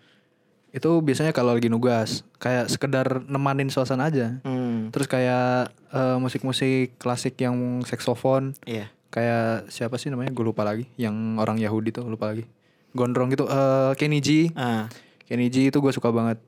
Itu 0.70 0.98
biasanya 0.98 1.30
kalau 1.30 1.52
lagi 1.52 1.66
nugas 1.66 2.26
kayak 2.36 2.66
sekedar 2.66 3.22
nemanin 3.24 3.68
suasana 3.68 4.06
aja. 4.06 4.42
Hmm. 4.42 4.90
Terus 4.90 5.06
kayak 5.06 5.70
eh, 5.88 6.16
musik-musik 6.18 6.94
klasik 6.96 7.38
yang 7.38 7.54
saksofon 7.82 8.58
Iya. 8.64 8.90
Kayak 9.14 9.70
siapa 9.70 9.94
sih 9.94 10.10
namanya 10.10 10.34
gue 10.34 10.42
lupa 10.42 10.66
lagi 10.66 10.90
yang 10.96 11.38
orang 11.38 11.54
Yahudi 11.56 11.94
tuh 11.94 12.02
lupa 12.04 12.34
lagi. 12.34 12.42
Gondrong 12.90 13.30
gitu 13.30 13.46
eh 13.46 13.94
Kenny 13.94 14.18
G. 14.18 14.50
Ah, 14.52 14.90
Kenny 15.24 15.46
G 15.46 15.70
itu 15.70 15.78
gue 15.78 15.92
suka 15.92 16.10
banget. 16.10 16.42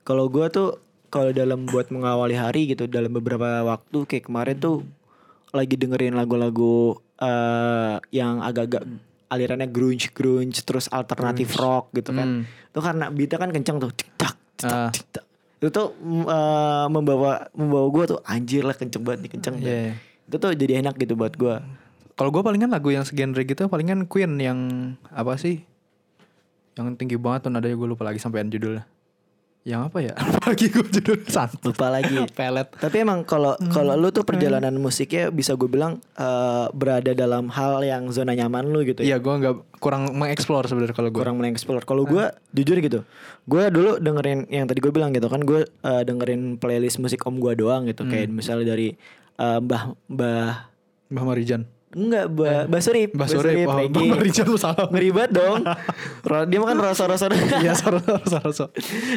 kalau 0.00 0.26
gua 0.26 0.48
tuh 0.48 0.80
kalau 1.06 1.30
dalam 1.30 1.64
buat 1.64 1.86
mengawali 1.88 2.34
hari 2.34 2.66
gitu 2.66 2.86
dalam 2.86 3.10
beberapa 3.10 3.62
waktu 3.62 3.98
kayak 4.04 4.26
kemarin 4.26 4.56
tuh 4.56 4.82
lagi 5.50 5.74
dengerin 5.74 6.14
lagu-lagu 6.14 6.94
eh 7.16 7.96
yang 8.10 8.40
agak-agak 8.40 8.86
alirannya 9.26 9.66
grunge 9.66 10.10
grunge 10.10 10.62
terus 10.62 10.88
alternatif 10.88 11.54
rock 11.54 11.90
gitu 11.92 12.10
kan. 12.10 12.42
Hmm. 12.42 12.72
Itu 12.72 12.80
karena 12.80 13.06
beatnya 13.06 13.38
kan 13.38 13.50
kenceng 13.52 13.76
tuh. 13.78 13.90
Tik 13.92 14.10
tak, 14.16 14.34
tik 14.56 14.62
tak, 14.62 14.72
Ah. 14.72 14.90
tik 14.90 15.06
tak. 15.10 15.24
Itu 15.58 15.68
tuh 15.68 15.86
eh, 16.26 16.86
membawa 16.88 17.46
membawa 17.52 17.86
gua 17.86 18.04
tuh 18.08 18.18
anjir 18.24 18.62
lah 18.62 18.74
kenceng 18.74 19.02
banget 19.02 19.20
nih 19.20 19.30
kenceng. 19.30 19.54
Iya. 19.60 19.94
Itu 20.26 20.36
tuh 20.38 20.50
jadi 20.54 20.80
enak 20.80 20.96
gitu 20.96 21.14
buat 21.14 21.34
gua. 21.34 21.62
Kalau 22.20 22.28
gue 22.36 22.44
palingan 22.44 22.68
lagu 22.68 22.92
yang 22.92 23.00
segenre 23.08 23.48
gitu 23.48 23.64
palingan 23.72 24.04
Queen 24.04 24.36
yang 24.36 24.58
apa 25.08 25.40
sih? 25.40 25.64
Yang 26.76 27.00
tinggi 27.00 27.16
banget 27.16 27.48
tuh 27.48 27.50
nadanya 27.56 27.80
gue 27.80 27.88
lupa 27.88 28.04
lagi 28.04 28.20
sampean 28.20 28.52
judulnya. 28.52 28.84
Yang 29.64 29.80
apa 29.88 29.98
ya? 30.04 30.12
Lupa 30.28 30.52
lagi 30.52 30.66
gue 30.68 30.84
judul 31.00 31.16
santai. 31.24 31.64
Lupa 31.72 31.88
lagi. 31.88 32.12
Pelet. 32.36 32.68
Tapi 32.76 32.96
emang 33.00 33.24
kalau 33.24 33.56
kalau 33.72 33.96
lu 33.96 34.12
tuh 34.12 34.28
perjalanan 34.28 34.76
musiknya 34.76 35.32
bisa 35.32 35.56
gue 35.56 35.64
bilang 35.64 35.96
eh, 36.20 36.68
berada 36.76 37.16
dalam 37.16 37.48
hal 37.48 37.80
yang 37.88 38.12
zona 38.12 38.36
nyaman 38.36 38.68
lu 38.68 38.84
gitu 38.84 39.00
ya. 39.00 39.16
Iya 39.16 39.24
gue 39.24 39.34
nggak 39.40 39.80
kurang 39.80 40.12
mengeksplor 40.12 40.68
sebenarnya 40.68 40.92
kalau 40.92 41.08
gue. 41.08 41.24
kurang 41.24 41.40
mengeksplor. 41.40 41.88
Kalau 41.88 42.04
gue 42.04 42.28
jujur 42.52 42.84
gitu, 42.84 43.00
gue 43.48 43.64
dulu 43.72 43.96
dengerin 43.96 44.44
yang 44.52 44.68
tadi 44.68 44.84
gue 44.84 44.92
bilang 44.92 45.16
gitu 45.16 45.32
kan, 45.32 45.40
gue 45.40 45.64
eh, 45.64 46.02
dengerin 46.04 46.60
playlist 46.60 47.00
musik 47.00 47.24
om 47.24 47.40
gue 47.40 47.56
doang 47.56 47.88
gitu, 47.88 48.04
kayak 48.04 48.28
misalnya 48.28 48.76
dari 48.76 48.92
eh, 49.40 49.58
Mbah 49.64 49.96
Mbah 50.12 50.48
Mbah 51.16 51.24
Marijan. 51.24 51.79
Enggak 51.90 52.30
Mbah 52.30 52.70
Mbah 52.70 52.80
Surip, 52.80 53.10
Mbah 53.18 53.28
Surip. 53.28 53.66
Oh, 53.66 53.74
Regi. 53.74 53.90
Mbah 53.90 54.04
Marijan 54.14 54.46
lu 54.46 54.58
salah. 54.58 54.86
Ngeri 54.88 55.08
banget 55.10 55.30
dong. 55.36 55.62
Dia 56.46 56.58
makan 56.62 56.78
rasa-rasa 56.86 57.26
Iya 57.58 57.74
sorry. 57.74 58.00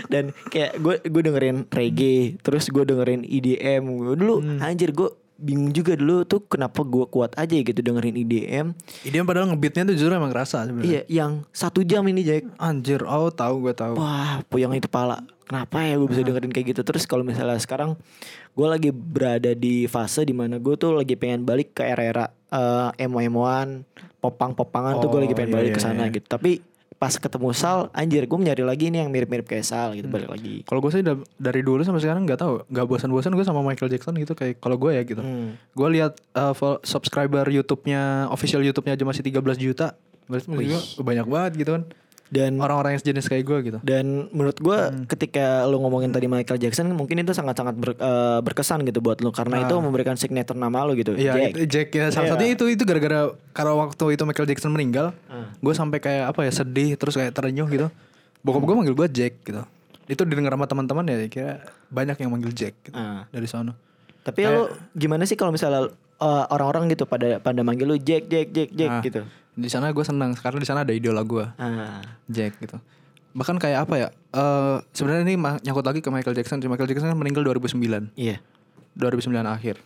dan 0.10 0.34
kayak 0.50 0.82
gue 0.82 0.96
gue 1.06 1.22
dengerin 1.22 1.58
reggae, 1.70 2.42
terus 2.42 2.70
gue 2.74 2.82
dengerin 2.82 3.22
EDM. 3.24 3.86
Dulu 4.18 4.60
anjir 4.60 4.90
gue 4.92 5.10
bingung 5.44 5.76
juga 5.76 6.00
dulu 6.00 6.24
tuh 6.24 6.40
kenapa 6.48 6.82
gue 6.88 7.04
kuat 7.12 7.36
aja 7.36 7.52
gitu 7.52 7.76
dengerin 7.76 8.16
EDM. 8.24 8.68
Dia 9.04 9.22
padahal 9.28 9.52
ngebeatnya 9.52 9.92
tuh 9.92 9.96
jujur 10.00 10.16
emang 10.16 10.32
kerasa 10.32 10.64
sebenarnya. 10.64 10.88
Iya, 10.88 11.02
yang 11.12 11.44
satu 11.52 11.84
jam 11.84 12.08
ini 12.08 12.24
Jack. 12.24 12.48
Anjir, 12.56 13.04
oh 13.04 13.28
tahu 13.28 13.68
gue 13.68 13.74
tahu. 13.76 14.00
Wah, 14.00 14.40
puyeng 14.48 14.72
itu 14.72 14.88
pala. 14.88 15.20
Kenapa 15.44 15.84
ya 15.84 16.00
gue 16.00 16.08
bisa 16.08 16.24
dengerin 16.24 16.56
kayak 16.56 16.68
gitu? 16.72 16.82
Terus 16.88 17.04
kalau 17.04 17.28
misalnya 17.28 17.60
sekarang 17.60 18.00
gue 18.56 18.68
lagi 18.68 18.90
berada 18.96 19.52
di 19.52 19.86
fase 19.92 20.24
di 20.24 20.32
mana 20.32 20.56
gue 20.58 20.80
tuh 20.80 20.96
lagi 20.96 21.20
pengen 21.20 21.44
balik 21.44 21.76
ke 21.76 21.84
era-era 21.84 22.32
eh, 22.48 22.90
emo-emoan, 23.04 23.84
popang-popangan 24.24 25.04
tuh 25.04 25.12
gue 25.12 25.20
Oh, 25.20 25.24
lagi 25.28 25.36
pengen 25.36 25.52
iya, 25.52 25.58
balik 25.60 25.70
iya, 25.70 25.78
ke 25.78 25.84
sana 25.84 26.04
iya. 26.08 26.16
gitu. 26.16 26.28
Tapi 26.32 26.52
pas 27.04 27.12
ketemu 27.20 27.52
Sal 27.52 27.92
anjir 27.92 28.24
gue 28.24 28.40
nyari 28.40 28.64
lagi 28.64 28.88
nih 28.88 29.04
yang 29.04 29.12
mirip-mirip 29.12 29.44
kayak 29.44 29.68
Sal 29.68 29.92
gitu 29.92 30.08
balik 30.08 30.32
lagi 30.32 30.64
Kalau 30.64 30.80
gue 30.80 30.88
sih 30.88 31.04
da- 31.04 31.20
dari 31.36 31.60
dulu 31.60 31.84
sampai 31.84 32.00
sekarang 32.00 32.24
nggak 32.24 32.40
tahu, 32.40 32.64
nggak 32.72 32.86
bosan-bosan 32.88 33.36
gue 33.36 33.44
sama 33.44 33.60
Michael 33.60 33.92
Jackson 33.92 34.16
gitu 34.16 34.32
kayak 34.32 34.64
kalau 34.64 34.80
gue 34.80 34.96
ya 34.96 35.04
gitu. 35.04 35.20
Hmm. 35.20 35.60
Gue 35.76 36.00
lihat 36.00 36.16
uh, 36.32 36.56
subscriber 36.80 37.44
YouTube-nya, 37.44 38.32
official 38.32 38.64
YouTube-nya 38.64 38.96
aja 38.96 39.04
masih 39.04 39.20
13 39.20 39.36
juta. 39.60 40.00
Berarti 40.32 40.48
banyak 41.04 41.28
banget 41.28 41.52
gitu 41.60 41.72
kan. 41.76 41.84
Dan 42.34 42.58
Orang-orang 42.58 42.98
yang 42.98 43.02
sejenis 43.02 43.30
kayak 43.30 43.44
gue 43.44 43.58
gitu. 43.64 43.78
dan 43.80 44.26
menurut 44.30 44.58
gue 44.58 44.74
Hmm. 44.74 45.06
ketika 45.06 45.64
lu 45.64 45.78
ngomongin 45.78 46.10
tadi 46.10 46.26
Michael 46.26 46.58
Jackson 46.58 46.90
mungkin 46.90 47.22
itu 47.22 47.30
sangat-sangat 47.30 47.76
ber- 47.76 47.94
eh, 47.96 48.40
berkesan 48.42 48.82
gitu 48.82 49.00
buat 49.00 49.22
lu 49.22 49.30
karena 49.30 49.62
itu 49.62 49.76
memberikan 49.78 50.18
signature 50.18 50.58
nama 50.58 50.82
lu 50.82 50.98
gitu 50.98 51.14
Ah. 51.14 51.22
Iya, 51.22 51.34
Jack. 51.36 51.50
itu 51.52 51.60
Jack 51.70 51.88
ya. 51.92 52.06
Salah 52.10 52.26
Iya. 52.26 52.32
satunya 52.34 52.52
itu 52.52 52.66
itu 52.68 52.84
gara-gara 52.84 53.20
karena 53.52 53.74
waktu 53.78 54.06
itu 54.10 54.24
Michael 54.24 54.48
Jackson 54.48 54.72
meninggal, 54.72 55.14
gue 55.56 55.74
sampai 55.74 56.00
kayak 56.00 56.26
apa 56.28 56.42
ya 56.42 56.52
sedih 56.52 56.90
terus 56.96 57.14
kayak 57.14 57.32
terenyuh 57.32 57.70
gitu. 57.70 57.88
Bokap 58.42 58.60
gue 58.62 58.76
manggil 58.76 58.96
gue 58.96 59.08
Jack 59.08 59.34
gitu. 59.44 59.62
Itu 60.04 60.26
didengar 60.26 60.52
sama 60.52 60.66
teman-teman 60.66 61.06
ya 61.06 61.16
kira 61.28 61.62
banyak 61.88 62.18
yang 62.18 62.30
manggil 62.30 62.50
Jack 62.52 62.74
gitu, 62.84 62.98
Ah. 62.98 63.30
dari 63.30 63.46
sana. 63.46 63.78
Tapi 64.20 64.42
lu 64.44 64.68
gimana 64.92 65.24
sih 65.24 65.36
kalau 65.36 65.52
misalnya 65.52 65.92
uh, 66.16 66.44
orang-orang 66.50 66.90
gitu 66.90 67.04
pada 67.04 67.38
pada 67.38 67.62
manggil 67.62 67.86
lu 67.86 67.96
Jack 67.96 68.26
Jack 68.26 68.50
Jack 68.50 68.70
Jack 68.72 68.90
Ah. 68.90 69.02
gitu. 69.02 69.22
Di 69.54 69.70
sana 69.70 69.90
gue 69.90 70.02
senang 70.02 70.34
karena 70.34 70.58
di 70.58 70.66
sana 70.66 70.82
ada 70.82 70.94
idola 70.94 71.22
gue, 71.22 71.46
Ah. 71.56 72.02
Jack 72.26 72.58
gitu. 72.58 72.78
Bahkan 73.34 73.58
kayak 73.58 73.86
apa 73.86 73.96
ya? 73.98 74.08
eh 74.34 74.78
sebenarnya 74.92 75.24
ini 75.24 75.38
nyangkut 75.38 75.86
lagi 75.86 76.02
ke 76.02 76.10
Michael 76.10 76.34
Jackson. 76.34 76.58
Michael 76.60 76.90
Jackson 76.90 77.10
kan 77.10 77.18
meninggal 77.18 77.46
2009. 77.46 78.10
Iya. 78.14 78.42
2009 78.94 79.46
akhir. 79.46 79.78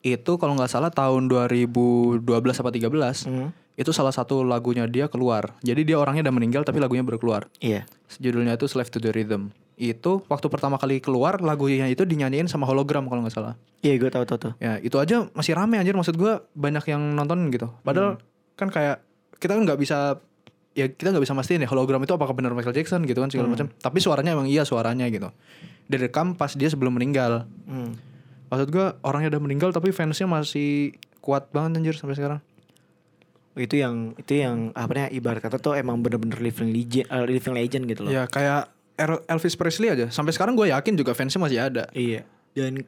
Itu 0.00 0.36
kalau 0.36 0.56
nggak 0.56 0.68
salah 0.68 0.88
tahun 0.88 1.28
2012 1.28 2.24
apa 2.56 2.70
13 2.72 3.24
Hmm. 3.24 3.52
itu 3.76 3.92
salah 3.92 4.12
satu 4.12 4.40
lagunya 4.40 4.84
dia 4.84 5.08
keluar. 5.08 5.56
Jadi 5.60 5.84
dia 5.84 5.96
orangnya 5.96 6.24
udah 6.24 6.34
meninggal 6.34 6.62
tapi 6.64 6.80
lagunya 6.80 7.00
baru 7.00 7.16
keluar. 7.16 7.48
Iya. 7.60 7.84
Judulnya 8.16 8.56
itu 8.56 8.64
Slave 8.64 8.88
to 8.88 8.96
the 8.96 9.08
Rhythm. 9.08 9.52
Itu 9.76 10.20
waktu 10.26 10.48
pertama 10.48 10.76
kali 10.76 11.00
keluar 11.00 11.40
lagunya 11.40 11.88
itu 11.88 12.04
dinyanyiin 12.04 12.44
sama 12.44 12.64
hologram 12.64 13.04
kalau 13.04 13.24
nggak 13.24 13.32
salah. 13.32 13.56
Iya 13.80 13.96
gue 13.96 14.08
tahu 14.08 14.24
tahu 14.24 14.38
tuh. 14.38 14.52
Ya 14.56 14.76
itu 14.76 14.96
aja 14.96 15.28
masih 15.32 15.56
rame 15.56 15.76
anjir 15.76 15.92
maksud 15.92 16.12
gua 16.14 16.44
banyak 16.52 16.84
yang 16.86 17.00
nonton 17.10 17.48
gitu. 17.48 17.72
Padahal 17.80 18.20
kan 18.56 18.68
kayak 18.68 19.00
kita 19.40 19.56
kan 19.56 19.64
nggak 19.64 19.80
bisa 19.80 20.20
ya 20.76 20.86
kita 20.86 21.10
nggak 21.10 21.24
bisa 21.26 21.34
mastiin 21.34 21.64
ya 21.64 21.68
hologram 21.72 21.98
itu 22.04 22.14
apakah 22.14 22.30
benar 22.30 22.54
Michael 22.54 22.76
Jackson 22.76 23.02
gitu 23.08 23.18
kan 23.18 23.32
segala 23.32 23.50
macam. 23.50 23.66
Tapi 23.72 23.98
suaranya 23.98 24.36
emang 24.36 24.46
iya 24.46 24.62
suaranya 24.62 25.08
gitu. 25.10 25.32
Direkam 25.90 26.38
pas 26.38 26.54
dia 26.54 26.70
sebelum 26.70 26.94
meninggal. 26.94 27.48
Hmm. 27.66 27.98
Maksud 28.52 28.68
gua 28.70 28.94
orangnya 29.02 29.34
udah 29.34 29.42
meninggal 29.42 29.74
tapi 29.74 29.90
fansnya 29.90 30.30
masih 30.30 30.94
kuat 31.18 31.50
banget 31.50 31.82
anjir 31.82 31.94
sampai 31.98 32.14
sekarang. 32.14 32.40
Itu 33.58 33.80
yang 33.80 34.14
itu 34.14 34.38
yang 34.38 34.70
apa 34.78 34.94
namanya 34.94 35.10
ibarat 35.10 35.42
kata 35.42 35.58
tuh 35.58 35.74
emang 35.74 35.98
bener-bener 36.04 36.38
living 36.38 36.70
legend 36.70 37.06
uh, 37.10 37.26
living 37.26 37.54
legend 37.56 37.82
gitu 37.90 38.06
loh. 38.06 38.12
Ya 38.14 38.30
kayak 38.30 38.70
El- 39.00 39.24
Elvis 39.26 39.56
Presley 39.58 39.90
aja 39.90 40.12
sampai 40.12 40.36
sekarang 40.36 40.54
gue 40.54 40.70
yakin 40.70 40.94
juga 40.94 41.16
fansnya 41.16 41.40
masih 41.40 41.58
ada. 41.58 41.88
Iya. 41.96 42.22
Dan 42.54 42.84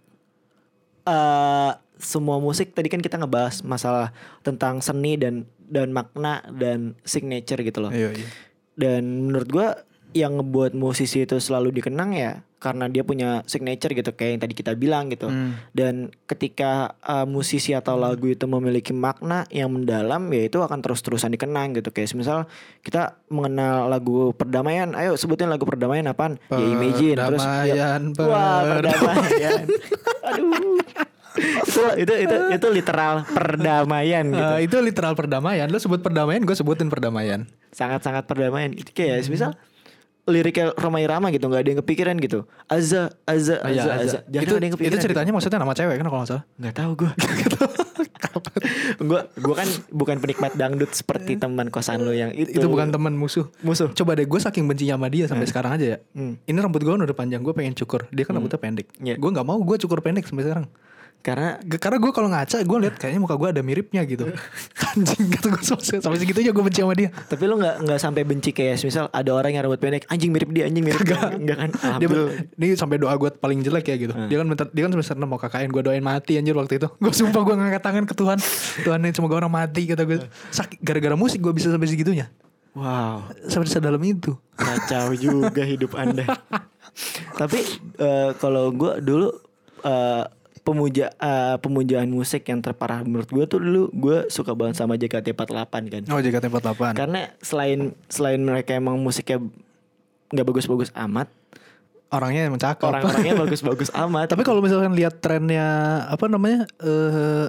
eh 1.06 1.72
semua 2.02 2.42
musik 2.42 2.74
tadi 2.74 2.90
kan 2.90 2.98
kita 2.98 3.14
ngebahas 3.14 3.62
masalah 3.62 4.10
tentang 4.42 4.82
seni 4.82 5.14
dan 5.14 5.46
dan 5.70 5.94
makna 5.94 6.42
dan 6.50 6.98
signature 7.06 7.62
gitu 7.62 7.78
loh. 7.78 7.92
Iya 7.94 8.10
iya. 8.12 8.26
Dan 8.74 9.30
menurut 9.30 9.48
gua 9.48 9.68
yang 10.12 10.40
ngebuat 10.40 10.72
musisi 10.76 11.24
itu 11.24 11.36
selalu 11.40 11.74
dikenang 11.80 12.12
ya 12.16 12.44
karena 12.62 12.86
dia 12.86 13.02
punya 13.02 13.42
signature 13.50 13.90
gitu 13.90 14.14
kayak 14.14 14.38
yang 14.38 14.42
tadi 14.46 14.54
kita 14.54 14.72
bilang 14.78 15.10
gitu. 15.10 15.26
Hmm. 15.26 15.58
Dan 15.74 16.14
ketika 16.30 16.94
uh, 17.02 17.26
musisi 17.26 17.74
atau 17.74 17.98
lagu 17.98 18.30
itu 18.30 18.46
memiliki 18.46 18.94
makna 18.94 19.50
yang 19.50 19.74
mendalam 19.74 20.22
ya 20.30 20.46
itu 20.46 20.62
akan 20.62 20.78
terus-terusan 20.78 21.34
dikenang 21.34 21.74
gitu. 21.74 21.90
Kayak 21.90 22.14
misal 22.14 22.46
kita 22.86 23.18
mengenal 23.26 23.90
lagu 23.90 24.30
perdamaian, 24.38 24.94
ayo 24.94 25.18
sebutin 25.18 25.50
lagu 25.50 25.66
perdamaian 25.66 26.06
apaan? 26.06 26.38
ya 26.54 26.62
Imagine 26.62 27.18
terus 27.18 27.42
ya, 27.42 27.98
Perdamaian, 27.98 28.02
wah 28.30 28.60
perdamaian. 28.78 29.64
Aduh. 30.30 30.78
itu 31.32 31.82
itu 32.04 32.14
itu 32.28 32.36
itu 32.54 32.66
literal 32.70 33.26
perdamaian 33.26 34.24
gitu. 34.30 34.52
Eh, 34.54 34.60
itu 34.70 34.76
literal 34.78 35.18
perdamaian. 35.18 35.66
Lo 35.66 35.82
sebut 35.82 35.98
perdamaian, 35.98 36.46
gue 36.46 36.54
sebutin 36.54 36.86
perdamaian. 36.86 37.42
sangat-sangat 37.72 38.28
perdamaian 38.28 38.68
itu 38.76 38.92
kayak 38.92 39.24
misal 39.32 39.56
liriknya 40.22 40.70
Roma 40.74 41.02
Irama 41.02 41.34
gitu 41.34 41.50
nggak 41.50 41.60
ada 41.60 41.70
yang 41.74 41.80
kepikiran 41.82 42.14
gitu 42.18 42.46
Azza 42.70 43.10
Azza 43.26 43.58
Ah, 43.58 43.74
iya, 43.74 43.82
Azza 43.82 43.90
Azza 43.90 44.02
Azza. 44.06 44.18
jangan 44.30 44.44
itu, 44.46 44.54
ada 44.54 44.64
yang 44.64 44.74
kepikiran 44.78 44.94
itu 44.94 45.04
ceritanya 45.04 45.32
maksudnya 45.34 45.58
nama 45.58 45.74
cewek 45.74 45.96
kan 45.98 46.06
kalau 46.06 46.20
nggak 46.22 46.30
salah. 46.30 46.44
gitu. 46.44 46.58
nggak 46.62 46.74
tahu 46.78 46.92
gue 46.94 47.10
gue 49.02 49.20
gue 49.34 49.54
kan 49.54 49.68
bukan 49.90 50.16
penikmat 50.22 50.52
dangdut 50.54 50.90
seperti 50.92 51.34
teman 51.36 51.68
kosan 51.68 52.02
lo 52.02 52.14
yang 52.14 52.30
itu 52.30 52.54
Itu 52.54 52.70
bukan 52.70 52.90
teman 52.90 53.14
musuh. 53.14 53.48
musuh 53.60 53.90
Coba 53.92 54.14
deh 54.14 54.24
gue 54.24 54.38
saking 54.38 54.64
bencinya 54.64 54.94
sama 54.94 55.08
dia 55.08 55.24
sampai 55.26 55.46
sekarang 55.48 55.74
aja 55.74 55.86
ya. 55.86 55.98
Hmm. 56.14 56.38
Ini 56.38 56.58
rambut 56.58 56.80
gue 56.80 56.92
udah 56.92 57.16
panjang, 57.16 57.42
gue 57.42 57.50
pengen 57.50 57.74
cukur. 57.74 58.06
Dia 58.10 58.22
kan 58.22 58.38
rambutnya 58.38 58.60
pendek. 58.60 58.86
Iya. 59.00 59.18
Gue 59.18 59.30
nggak 59.30 59.46
mau 59.46 59.58
gue 59.58 59.76
cukur 59.80 59.98
pendek 60.00 60.24
sampai 60.28 60.44
sekarang. 60.46 60.66
Karena 61.22 61.54
Karena 61.78 62.02
gue 62.02 62.10
kalau 62.10 62.26
ngaca 62.26 62.56
gue 62.66 62.78
lihat 62.82 62.98
kayaknya 62.98 63.20
muka 63.22 63.38
gue 63.38 63.48
ada 63.54 63.62
miripnya 63.62 64.02
gitu. 64.02 64.26
Anjing 64.90 65.30
gitu 65.30 65.46
gue 65.54 65.62
sampai, 65.62 66.02
sampai 66.02 66.18
segitunya 66.18 66.50
gue 66.50 66.64
benci 66.66 66.82
sama 66.82 66.98
dia. 66.98 67.14
tapi 67.14 67.46
lo 67.46 67.54
nggak 67.62 67.86
nggak 67.86 67.98
sampai 68.02 68.22
benci 68.26 68.50
kayak 68.50 68.82
misal 68.82 69.06
ada 69.14 69.30
orang 69.30 69.54
yang 69.54 69.62
rambut 69.62 69.78
pendek 69.78 70.02
anjing 70.10 70.34
mirip 70.34 70.50
dia 70.50 70.66
anjing 70.66 70.82
mirip 70.82 70.98
dia 71.06 71.30
enggak 71.30 71.56
kan 71.62 71.70
Dia 72.02 72.08
ini 72.58 72.74
sampai 72.74 72.98
doa 72.98 73.14
gue 73.14 73.30
paling 73.38 73.62
jelek 73.62 73.86
ya 73.86 73.96
gitu. 74.02 74.14
Dia 74.26 74.36
kan 74.42 74.46
minta, 74.50 74.64
dia 74.66 74.82
kan 74.82 74.90
semester 74.98 75.14
6 75.14 75.22
mau 75.22 75.38
KKN 75.38 75.70
gue 75.70 75.82
doain 75.86 76.02
mati 76.02 76.32
anjir 76.42 76.58
waktu 76.58 76.82
itu. 76.82 76.88
Gue 76.98 77.12
sumpah 77.14 77.40
gue 77.46 77.54
ngangkat 77.54 77.82
tangan 77.86 78.04
ke 78.04 78.14
Tuhan. 78.18 78.38
Tuhan 78.82 78.98
ini 79.06 79.14
semoga 79.14 79.38
orang 79.38 79.52
mati 79.54 79.86
kata 79.86 80.02
gue. 80.02 80.18
Sakit 80.50 80.82
gara-gara 80.82 81.14
musik 81.14 81.38
gue 81.38 81.54
bisa 81.54 81.70
sampai 81.70 81.86
segitunya. 81.86 82.26
wow 82.74 83.28
Sampai 83.46 83.68
sedalam 83.68 84.00
itu. 84.02 84.32
kacau 84.56 85.12
juga 85.12 85.60
hidup 85.60 85.92
anda 85.92 86.24
tapi 87.40 87.58
eh, 87.98 88.30
kalau 88.38 88.72
gue 88.72 89.00
dulu 89.00 89.28
eh, 89.82 90.24
pemuja 90.62 91.10
eh, 91.12 91.56
pemujaan 91.58 92.06
musik 92.06 92.46
yang 92.46 92.62
terparah 92.62 93.02
menurut 93.02 93.26
gue 93.26 93.44
tuh 93.46 93.58
dulu 93.58 93.90
gue 93.90 94.30
suka 94.30 94.54
banget 94.54 94.78
sama 94.78 94.94
JKT48 94.94 95.74
kan 95.90 96.02
Oh 96.08 96.18
JKT48. 96.18 96.94
karena 96.94 97.30
selain 97.42 97.94
selain 98.06 98.38
mereka 98.38 98.72
emang 98.72 98.94
musiknya 98.96 99.42
nggak 100.30 100.46
bagus-bagus 100.46 100.90
amat 100.96 101.28
Orangnya 102.12 102.44
emang 102.44 102.60
cakep. 102.60 102.84
orang-orangnya 102.84 103.34
bagus-bagus 103.48 103.88
amat 103.96 104.28
Tapi 104.28 104.44
kalau 104.44 104.60
misalkan 104.60 104.92
lihat 104.92 105.24
trennya 105.24 105.64
apa 106.06 106.28
namanya 106.28 106.68
eh 106.78 107.48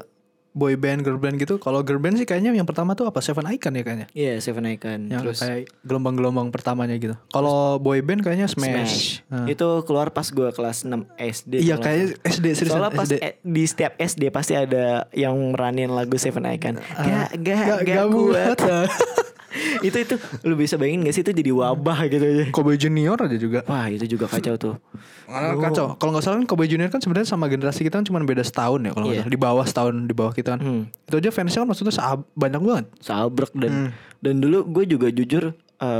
boy 0.53 0.73
band, 0.73 1.01
girl 1.01 1.17
band 1.17 1.35
gitu. 1.35 1.57
Kalau 1.57 1.81
girl 1.81 1.97
band 1.97 2.15
sih 2.15 2.23
kayaknya 2.23 2.53
yang 2.53 2.63
pertama 2.63 2.93
tuh 2.93 3.03
apa 3.03 3.19
Seven 3.19 3.43
Icon 3.47 3.73
ya 3.73 3.81
kayaknya. 3.81 4.07
Iya 4.13 4.37
Seven 4.37 4.63
Icon 4.63 5.09
Yang 5.09 5.21
terus 5.21 5.39
kayak 5.41 5.61
gelombang-gelombang 5.81 6.47
pertamanya 6.49 6.93
gitu. 6.95 7.17
Kalau 7.27 7.77
boy 7.77 7.99
band 7.99 8.21
kayaknya 8.21 8.45
Smash. 8.45 9.25
Smash. 9.25 9.49
Itu 9.49 9.81
keluar 9.83 10.09
pas 10.09 10.25
gue 10.25 10.49
kelas 10.49 10.85
6 10.85 10.93
SD. 11.17 11.53
Iya 11.59 11.75
kayak 11.75 12.21
SD 12.23 12.45
seriusan 12.55 12.79
Soalnya 12.79 12.93
pas 12.93 13.09
SD. 13.09 13.17
e- 13.19 13.37
di 13.41 13.63
setiap 13.65 13.93
SD 13.97 14.23
pasti 14.29 14.53
ada 14.53 15.09
yang 15.11 15.33
meranin 15.51 15.89
lagu 15.89 16.15
Seven 16.15 16.45
Icon. 16.45 16.77
Gak, 16.77 17.33
gak, 17.35 17.41
Gak- 17.41 17.65
gak, 17.65 17.81
gak 17.83 18.07
kuat. 18.07 18.57
itu 19.87 19.97
itu 19.97 20.15
lu 20.43 20.53
bisa 20.53 20.75
bayangin 20.75 21.05
gak 21.05 21.13
sih 21.13 21.21
itu 21.21 21.31
jadi 21.31 21.51
wabah 21.51 21.99
gitu 22.07 22.23
aja. 22.23 22.43
Kobe 22.49 22.73
Junior 22.75 23.17
aja 23.17 23.37
juga. 23.37 23.59
Wah 23.65 23.85
itu 23.87 24.05
juga 24.07 24.25
kacau 24.25 24.55
tuh. 24.55 24.75
Karena 25.23 25.55
kacau. 25.59 25.95
Kalau 25.95 26.11
nggak 26.11 26.23
salah 26.23 26.37
kan 26.39 26.47
Kobe 26.47 26.65
Junior 26.65 26.89
kan 26.89 26.99
sebenarnya 26.99 27.27
sama 27.27 27.45
generasi 27.45 27.81
kita 27.81 27.97
kan 27.97 28.05
cuma 28.05 28.19
beda 28.19 28.41
setahun 28.41 28.81
ya 28.81 28.91
kalau 28.91 29.05
nggak 29.05 29.15
Iya. 29.15 29.23
salah. 29.23 29.33
Di 29.33 29.39
bawah 29.39 29.65
setahun 29.65 29.93
di 30.03 30.13
bawah 30.13 30.33
kita 30.33 30.49
kan. 30.55 30.59
Hmm. 30.59 30.81
Itu 31.05 31.15
aja 31.17 31.29
fansnya 31.29 31.59
kan 31.61 31.67
maksudnya 31.67 31.93
banyak 32.33 32.59
banget. 32.59 32.85
Sabrek 32.99 33.51
Hmm. 33.51 33.61
dan 33.61 33.73
dan 34.19 34.35
dulu 34.39 34.63
gue 34.65 34.83
juga 34.87 35.07
jujur 35.09 35.51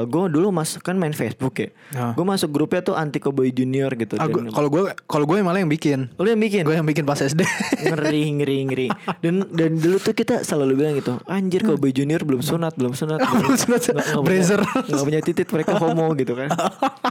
gue 0.04 0.24
dulu 0.30 0.50
masuk 0.50 0.82
kan 0.82 0.96
main 0.96 1.12
Facebook 1.12 1.54
ya. 1.56 1.70
Ah. 1.92 2.12
Gue 2.12 2.24
masuk 2.24 2.50
grupnya 2.50 2.82
tuh 2.82 2.94
anti 2.94 3.18
Cowboy 3.18 3.50
Junior 3.50 3.92
gitu. 3.94 4.16
Ah, 4.16 4.26
gua- 4.26 4.48
Kalau 4.48 4.68
gue 4.68 4.82
kalau 5.04 5.26
gue 5.26 5.38
malah 5.40 5.58
yang 5.58 5.68
bikin. 5.68 6.08
lu 6.14 6.26
yang 6.26 6.40
bikin? 6.40 6.64
Gue 6.64 6.74
yang 6.74 6.84
bikin 6.84 7.04
pas 7.04 7.18
SD. 7.18 7.42
ngeri 7.86 8.24
ngeri 8.34 8.58
ngeri 8.64 8.88
dan 9.20 9.44
dan 9.50 9.72
dulu 9.76 9.98
tuh 9.98 10.12
kita 10.12 10.42
selalu 10.42 10.74
bilang 10.76 10.94
gitu 10.94 11.20
anjir 11.26 11.62
Cowboy 11.62 11.92
Junior 11.92 12.22
belum 12.22 12.40
sunat 12.40 12.74
belum 12.74 12.94
sunat 12.94 13.20
Belum 13.34 13.56
sunat. 13.56 13.84
Brazer. 14.20 14.62
nggak 14.64 15.04
punya 15.04 15.20
titit 15.20 15.48
mereka 15.48 15.76
homo 15.76 16.12
gitu 16.14 16.34
kan 16.34 16.48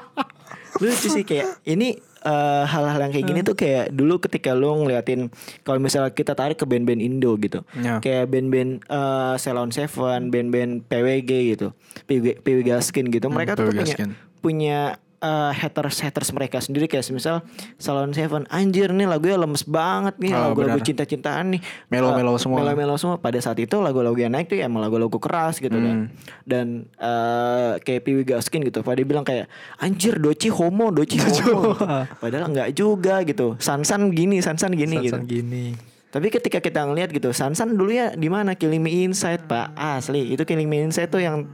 lucu 0.82 1.08
sih 1.08 1.22
kayak 1.22 1.62
ini 1.64 2.00
eh, 2.22 2.64
hal-hal 2.66 2.98
yang 3.02 3.12
kayak 3.12 3.26
gini 3.26 3.40
tuh 3.42 3.56
kayak 3.58 3.90
dulu 3.92 4.22
ketika 4.22 4.54
lu 4.54 4.72
ngeliatin 4.82 5.28
kalau 5.66 5.78
misalnya 5.82 6.14
kita 6.14 6.32
tarik 6.32 6.58
ke 6.58 6.66
band-band 6.66 7.02
Indo 7.02 7.34
gitu. 7.38 7.66
Ya. 7.78 7.98
kayak 7.98 8.30
band-band 8.30 8.86
eh, 8.86 9.34
Ceylon 9.38 9.70
Seven 9.74 10.30
band-band 10.30 10.86
PWG 10.86 11.30
gitu. 11.58 11.68
PW, 12.06 12.40
PW 12.40 12.58
Gaskin 12.64 13.10
gitu. 13.10 13.26
Mereka 13.28 13.58
tuh 13.58 13.68
PW 13.68 13.82
punya 13.82 13.96
punya 14.42 14.78
eh, 15.22 15.52
haters 15.54 16.02
haters 16.02 16.28
mereka 16.30 16.58
sendiri 16.58 16.84
kayak 16.84 17.06
misal 17.08 17.46
Salon 17.78 18.10
Seven 18.10 18.42
anjir 18.48 18.90
nih 18.90 19.06
lagunya 19.06 19.38
lemes 19.38 19.62
banget 19.62 20.18
nih 20.18 20.34
Oh, 20.34 20.50
lagu-lagu 20.50 20.78
cinta-cintaan 20.78 21.54
nih. 21.54 21.60
Melo-melo 21.86 22.34
Eh, 22.34 22.38
semua. 22.38 22.58
melo-melo 22.58 22.94
semua. 22.96 23.16
Pada 23.16 23.38
saat 23.38 23.56
itu 23.56 23.78
lagu-lagu 23.78 24.14
yang 24.14 24.28
naik 24.28 24.46
tuh 24.46 24.58
ya 24.58 24.66
emang 24.66 24.82
lagu-lagu 24.82 25.14
keras 25.16 25.56
gitu 25.56 25.72
kan. 25.72 25.96
Hmm. 26.04 26.06
dan 26.42 26.66
eh, 26.94 27.72
kayak 27.78 28.02
Piwi 28.02 28.22
Gaskin 28.26 28.60
gitu. 28.62 28.82
Pada 28.82 28.98
bilang 29.00 29.22
kayak 29.22 29.46
anjir 29.78 30.18
Doci 30.18 30.50
homo 30.50 30.90
Doci 30.90 31.16
homo. 31.22 31.78
padahal 32.22 32.50
nggak 32.50 32.70
juga 32.72 33.22
gitu. 33.22 33.54
Sansan 33.56 34.10
gini 34.10 34.42
Sansan 34.42 34.74
gini 34.74 34.98
gitu. 35.00 35.14
Sansan 35.14 35.30
gini. 35.30 35.78
tapi 36.08 36.28
ketika 36.28 36.60
kita 36.60 36.84
ngeliat 36.84 37.08
gitu 37.08 37.32
Sansan 37.32 37.72
dulu 37.72 37.88
ya 37.88 38.12
di 38.12 38.28
mana? 38.28 38.52
Killing 38.52 38.80
Me 38.80 38.92
Inside 39.02 39.46
pak. 39.46 39.72
Asli 39.72 40.28
itu 40.28 40.42
Killing 40.42 40.66
Me 40.66 40.82
Inside 40.82 41.08
tuh 41.08 41.20
yang 41.20 41.48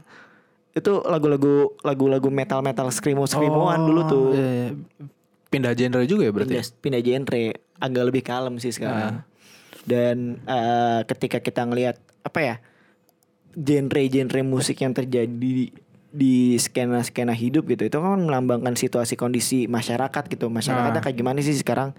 itu 0.79 1.03
lagu-lagu 1.05 1.75
lagu-lagu 1.83 2.29
metal 2.31 2.61
metal 2.63 2.89
screamo 2.89 3.27
screamoan 3.27 3.81
dulu 3.85 4.01
tuh. 4.07 4.27
Iya, 4.35 4.49
iya. 4.49 4.69
Pindah 5.49 5.73
genre 5.73 6.05
juga 6.05 6.29
ya 6.29 6.33
berarti. 6.33 6.55
pindah, 6.55 6.67
pindah 6.83 7.03
genre. 7.03 7.43
Agak 7.79 8.05
lebih 8.11 8.23
kalem 8.27 8.55
sih 8.59 8.75
sekarang. 8.75 9.23
Dan 9.87 10.43
eh, 10.45 11.01
ketika 11.07 11.39
kita 11.41 11.65
ngelihat 11.65 11.97
apa 12.27 12.39
ya 12.43 12.55
genre-genre 13.55 14.41
musik 14.45 14.79
yang 14.83 14.93
terjadi 14.93 15.73
di 16.09 16.35
skena-skena 16.57 17.37
hidup 17.37 17.69
gitu 17.69 17.85
itu 17.85 17.97
kan 18.01 18.17
melambangkan 18.17 18.75
situasi 18.75 19.15
kondisi 19.15 19.69
masyarakat 19.69 20.25
gitu. 20.33 20.49
Masyarakatnya 20.49 21.01
kayak 21.05 21.17
gimana 21.17 21.39
sih 21.45 21.57
sekarang? 21.57 21.93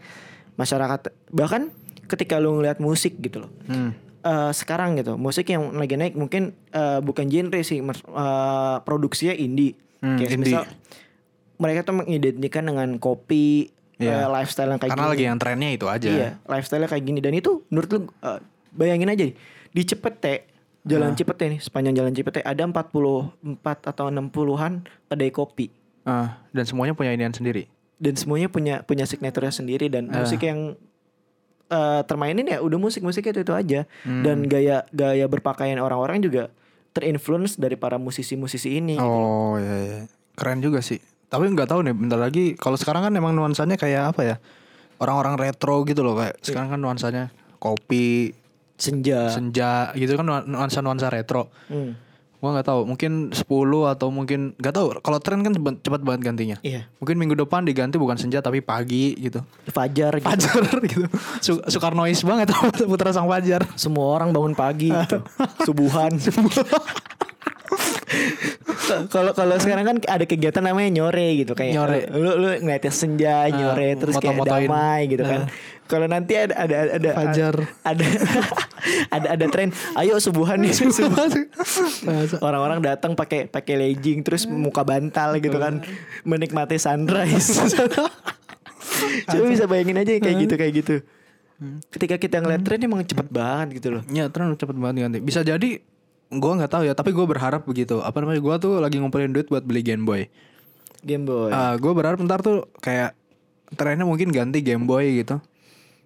Masyarakat 0.58 1.14
bahkan 1.32 1.72
ketika 2.10 2.42
lu 2.42 2.58
ngelihat 2.60 2.82
musik 2.82 3.16
gitu 3.22 3.46
loh. 3.46 3.52
Hmm. 3.70 3.94
Eh, 4.22 4.52
sekarang 4.52 4.96
gitu 4.96 5.16
musik 5.16 5.48
yang 5.48 5.74
lagi 5.74 5.94
naik 5.94 6.14
mungkin 6.14 6.44
eh, 6.68 7.00
bukan 7.00 7.26
genre 7.26 7.60
sih 7.60 7.80
eh, 7.80 8.76
produksinya 8.80 9.34
indie 9.34 9.76
Hmm, 10.00 10.16
kayak 10.16 10.32
indie. 10.32 10.48
misal 10.50 10.64
mereka 11.56 11.84
tuh 11.84 11.96
mengidentikan 11.98 12.64
dengan 12.64 12.96
kopi 12.98 13.68
Iya. 13.98 14.16
eh, 14.18 14.28
lifestyle 14.30 14.72
yang 14.72 14.80
kayak 14.80 14.92
Karena 14.92 15.04
gini 15.04 15.12
lagi 15.12 15.24
yang 15.26 15.38
trennya 15.38 15.70
itu 15.70 15.86
aja. 15.86 16.08
iya 16.08 16.30
lifestyle 16.46 16.88
kayak 16.88 17.04
gini 17.04 17.20
dan 17.20 17.34
itu 17.34 17.68
menurut 17.68 17.90
lu 17.90 18.00
eh, 18.24 18.40
bayangin 18.72 19.08
aja 19.08 19.24
nih, 19.24 19.36
di 19.70 19.82
Cepete 19.84 20.48
jalan 20.82 21.12
Cipete 21.12 21.46
nih 21.46 21.60
sepanjang 21.60 21.92
jalan 21.94 22.14
Cipete 22.14 22.40
ada 22.40 22.64
44 22.64 23.36
atau 23.86 24.08
60-an 24.08 24.74
kedai 25.06 25.30
kopi 25.30 25.68
Ah, 26.02 26.40
dan 26.50 26.64
semuanya 26.64 26.96
punya 26.96 27.12
inian 27.12 27.30
sendiri. 27.30 27.68
dan 27.98 28.16
semuanya 28.16 28.48
punya 28.48 28.80
punya 28.82 29.04
signaturnya 29.04 29.52
sendiri 29.52 29.86
dan 29.88 30.08
musik 30.08 30.40
yang 30.40 30.80
eh, 31.70 32.02
termainin 32.04 32.46
ya 32.46 32.60
udah 32.60 32.76
musik 32.76 33.00
musiknya 33.00 33.32
itu 33.32 33.42
itu 33.44 33.54
aja 33.54 33.82
dan 34.04 34.44
gaya 34.44 34.84
gaya 34.90 35.26
berpakaian 35.26 35.78
orang-orang 35.78 36.20
juga 36.20 36.50
terinfluence 36.90 37.56
dari 37.56 37.78
para 37.78 37.96
musisi-musisi 37.96 38.76
ini 38.76 38.98
Oh 38.98 39.56
iya, 39.56 39.76
iya. 39.80 40.00
Keren 40.34 40.60
juga 40.60 40.82
sih. 40.82 40.98
Tapi 41.30 41.46
nggak 41.46 41.70
tahu 41.70 41.86
nih 41.86 41.94
bentar 41.94 42.18
lagi 42.18 42.56
kalau 42.56 42.74
sekarang 42.74 43.06
kan 43.06 43.14
emang 43.14 43.32
nuansanya 43.32 43.78
kayak 43.78 44.12
apa 44.12 44.22
ya? 44.24 44.36
Orang-orang 44.98 45.38
retro 45.38 45.86
gitu 45.86 46.02
loh 46.02 46.18
kayak 46.18 46.42
sekarang 46.42 46.74
kan 46.74 46.80
nuansanya 46.80 47.30
kopi, 47.56 48.34
senja 48.76 49.30
senja 49.30 49.92
gitu 49.94 50.16
kan 50.16 50.26
nuan- 50.26 50.48
nuansa-nuansa 50.48 51.08
retro. 51.08 51.54
Hmm, 51.70 51.94
Gua 52.40 52.56
nggak 52.56 52.68
tahu, 52.72 52.82
mungkin 52.88 53.36
10 53.36 53.44
atau 53.92 54.08
mungkin 54.10 54.56
nggak 54.56 54.72
tahu. 54.72 54.88
Kalau 55.04 55.20
tren 55.20 55.44
kan 55.44 55.52
cepet, 55.52 55.76
cepet 55.84 56.02
banget 56.08 56.22
gantinya. 56.24 56.58
iya 56.64 56.88
Mungkin 57.04 57.20
minggu 57.20 57.36
depan 57.36 57.68
diganti 57.68 58.00
bukan 58.00 58.16
senja 58.16 58.40
tapi 58.40 58.64
pagi 58.64 59.12
gitu. 59.20 59.44
fajar 59.68 60.16
gitu. 60.18 60.28
Fajar 60.32 60.64
gitu. 60.88 61.06
Su 61.44 61.60
Soekarnois 61.68 62.24
banget 62.24 62.56
putra 62.88 63.12
sang 63.12 63.28
fajar. 63.28 63.68
semua 63.76 64.16
orang 64.16 64.32
bangun 64.32 64.56
pagi 64.56 64.88
gitu. 64.88 65.20
subuhan 65.68 66.16
kalau 69.14 69.32
kalau 69.38 69.56
sekarang 69.62 69.86
kan 69.86 69.98
ada 70.10 70.26
kegiatan 70.26 70.64
namanya 70.66 70.90
nyore 70.90 71.46
gitu 71.46 71.54
kayak 71.54 71.78
Nyore. 71.78 72.00
lu 72.14 72.32
lu 72.42 72.48
ngeliatin 72.62 72.94
senja 72.94 73.46
nyore 73.50 73.96
terus 73.98 74.18
kayak 74.18 74.42
damai 74.46 75.10
gitu 75.10 75.24
kan. 75.24 75.50
Kalau 75.90 76.06
nanti 76.06 76.38
ada 76.38 76.54
ada 76.54 76.76
ada 77.02 77.10
Fajar. 77.18 77.56
ada 77.82 78.06
ada 79.18 79.28
ada 79.34 79.46
tren 79.50 79.74
ayo 79.98 80.22
subuhan 80.22 80.62
nih. 80.62 80.70
Orang-orang 82.46 82.86
datang 82.86 83.18
pakai 83.18 83.50
pakai 83.50 83.74
legging 83.74 84.22
terus 84.22 84.46
muka 84.46 84.86
bantal 84.86 85.42
gitu 85.42 85.58
kan 85.58 85.82
menikmati 86.26 86.78
sunrise. 86.78 87.58
Coba 89.30 89.46
bisa 89.50 89.66
bayangin 89.66 89.98
aja 89.98 90.12
kayak 90.22 90.38
gitu 90.46 90.54
kayak 90.62 90.74
gitu. 90.78 90.96
Ketika 91.90 92.22
kita 92.22 92.38
ngeliat 92.38 92.62
tren 92.62 92.86
emang 92.86 93.02
cepet 93.02 93.26
banget 93.34 93.82
gitu 93.82 93.98
loh. 93.98 94.02
Ya 94.14 94.30
tren 94.30 94.54
cepet 94.54 94.78
banget 94.78 95.10
ganti. 95.10 95.20
Bisa 95.26 95.42
jadi 95.42 95.82
gua 96.30 96.54
nggak 96.62 96.72
tahu 96.72 96.84
ya, 96.86 96.94
tapi 96.94 97.10
gua 97.12 97.26
berharap 97.26 97.66
begitu. 97.66 98.02
Apa 98.06 98.22
namanya? 98.22 98.42
Gua 98.42 98.56
tuh 98.62 98.78
lagi 98.78 99.02
ngumpulin 99.02 99.34
duit 99.34 99.50
buat 99.50 99.66
beli 99.66 99.82
Game 99.82 100.06
Boy. 100.06 100.30
Game 101.04 101.24
Boy 101.24 101.52
Ah, 101.52 101.80
gue 101.80 101.92
berharap 101.96 102.20
ntar 102.28 102.44
tuh 102.44 102.68
kayak 102.84 103.16
trennya 103.76 104.04
mungkin 104.04 104.36
ganti 104.36 104.60
Game 104.60 104.84
Boy 104.84 105.24
gitu. 105.24 105.40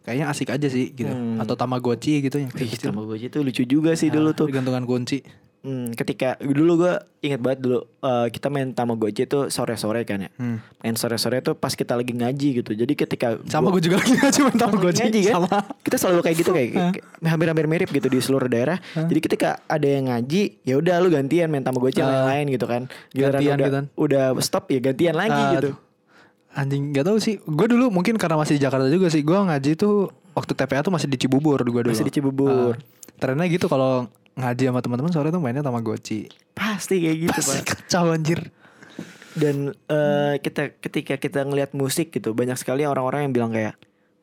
Kayaknya 0.03 0.25
asik 0.29 0.51
aja 0.51 0.67
sih 0.67 0.91
gitu. 0.91 1.09
Atau 1.39 1.55
Tamagotchi 1.55 2.19
gitu 2.19 2.35
yang 2.37 2.51
Ih, 2.53 2.67
kecil. 2.67 2.91
Tamagotchi 2.91 3.31
itu 3.31 3.39
lucu 3.39 3.63
juga 3.63 3.95
sih 3.95 4.11
dulu 4.11 4.35
tuh. 4.35 4.51
Gantungan 4.51 4.83
kunci. 4.83 5.23
Hmm, 5.63 5.95
ketika 5.95 6.35
dulu 6.37 6.75
gue 6.77 6.93
inget 7.21 7.39
banget 7.39 7.63
dulu 7.63 7.87
eh, 8.03 8.27
kita 8.27 8.51
main 8.51 8.75
Tamagotchi 8.75 9.23
itu 9.23 9.47
sore-sore 9.47 10.03
kan 10.03 10.19
ya. 10.19 10.29
Hmm. 10.35 10.59
Main 10.83 10.93
sore-sore 10.93 11.39
tuh 11.39 11.55
pas 11.55 11.71
kita 11.71 11.95
lagi 11.95 12.11
ngaji 12.11 12.59
gitu. 12.59 12.75
Jadi 12.75 12.93
ketika 12.93 13.39
Sama 13.47 13.71
gua- 13.71 13.79
gue 13.79 13.87
juga 13.87 14.03
lagi 14.03 14.11
ngaji 14.13 14.39
main 14.43 14.59
Tamagotchi. 14.59 15.01
ngaji 15.01 15.19
kan. 15.23 15.33
Sama. 15.39 15.55
Kita 15.79 15.95
selalu 15.95 16.19
kayak 16.21 16.37
gitu 16.37 16.51
kayak 16.51 16.69
kayak 16.75 16.95
hampir-hampir 17.23 17.65
mirip 17.65 17.89
gitu 17.89 18.05
di 18.05 18.19
seluruh 18.19 18.45
daerah. 18.45 18.75
Jadi 18.93 19.19
ketika 19.19 19.63
ada 19.63 19.87
yang 19.87 20.11
ngaji, 20.11 20.59
ya 20.61 20.75
udah 20.75 20.99
lu 20.99 21.07
gantian 21.07 21.47
main 21.47 21.63
Tamagotchi 21.63 21.97
yang 21.97 22.11
lain-lain 22.11 22.45
gitu 22.51 22.65
kan. 22.67 22.81
Giliran 23.09 23.31
Gantian 23.33 23.55
udah, 23.55 23.63
gitu 23.63 23.71
kan. 23.71 23.85
udah 23.95 24.23
stop 24.37 24.67
ya 24.67 24.83
gantian 24.83 25.15
lagi 25.15 25.31
Ah, 25.33 25.51
gitu. 25.55 25.69
Anjing 26.53 26.91
gak 26.91 27.07
tahu 27.07 27.17
sih. 27.17 27.39
Gue 27.39 27.65
dulu 27.65 27.87
mungkin 27.87 28.19
karena 28.19 28.35
masih 28.35 28.59
di 28.59 28.61
Jakarta 28.61 28.85
juga 28.85 29.07
sih. 29.07 29.23
Gue 29.23 29.39
ngaji 29.39 29.73
tuh 29.73 30.11
waktu 30.33 30.51
TPA 30.51 30.83
tuh 30.83 30.91
masih 30.91 31.07
di 31.07 31.15
Cibubur 31.15 31.57
gue 31.57 31.81
dulu. 31.81 31.89
Masih 31.89 32.03
di 32.03 32.11
Cibubur. 32.11 32.75
Ah, 32.75 32.91
trennya 33.17 33.47
gitu 33.47 33.65
kalau 33.65 34.05
ngaji 34.33 34.63
sama 34.65 34.79
teman-teman 34.81 35.11
sore 35.11 35.29
tuh 35.29 35.37
mainnya 35.37 35.61
Tamagotchi. 35.61 36.25
Pasti 36.53 36.99
kayak 36.99 37.17
gitu, 37.21 37.35
Pasti 37.35 37.59
Pak. 37.59 37.65
kacau 37.85 38.09
anjir. 38.09 38.39
Dan 39.33 39.73
eh, 39.87 40.33
kita 40.37 40.77
ketika 40.77 41.17
kita 41.17 41.41
ngelihat 41.41 41.73
musik 41.73 42.09
gitu 42.09 42.31
banyak 42.31 42.53
sekali 42.53 42.83
orang-orang 42.83 43.25
yang 43.25 43.33
bilang 43.33 43.49
kayak 43.49 43.73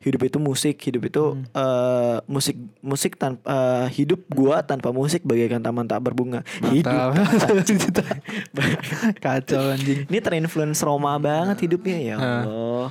hidup 0.01 0.19
itu 0.23 0.35
musik, 0.35 0.75
hidup 0.79 1.01
itu 1.05 1.23
Hmm. 1.31 1.43
eh, 1.47 2.15
musik 2.25 2.55
musik 2.81 3.15
tanpa 3.15 3.85
hidup 3.87 4.19
gua 4.27 4.59
tanpa 4.61 4.89
musik 4.89 5.21
bagaikan 5.21 5.59
taman 5.59 5.85
tak 5.85 6.01
berbunga. 6.01 6.41
Hidup. 6.65 7.13
kacau 9.19 9.61
anjing. 9.69 10.07
Ini 10.07 10.19
terinfluence 10.19 10.81
Roma 10.81 11.15
banget 11.17 11.57
hidupnya 11.61 11.97
ya 11.97 12.13
Allah. 12.15 12.87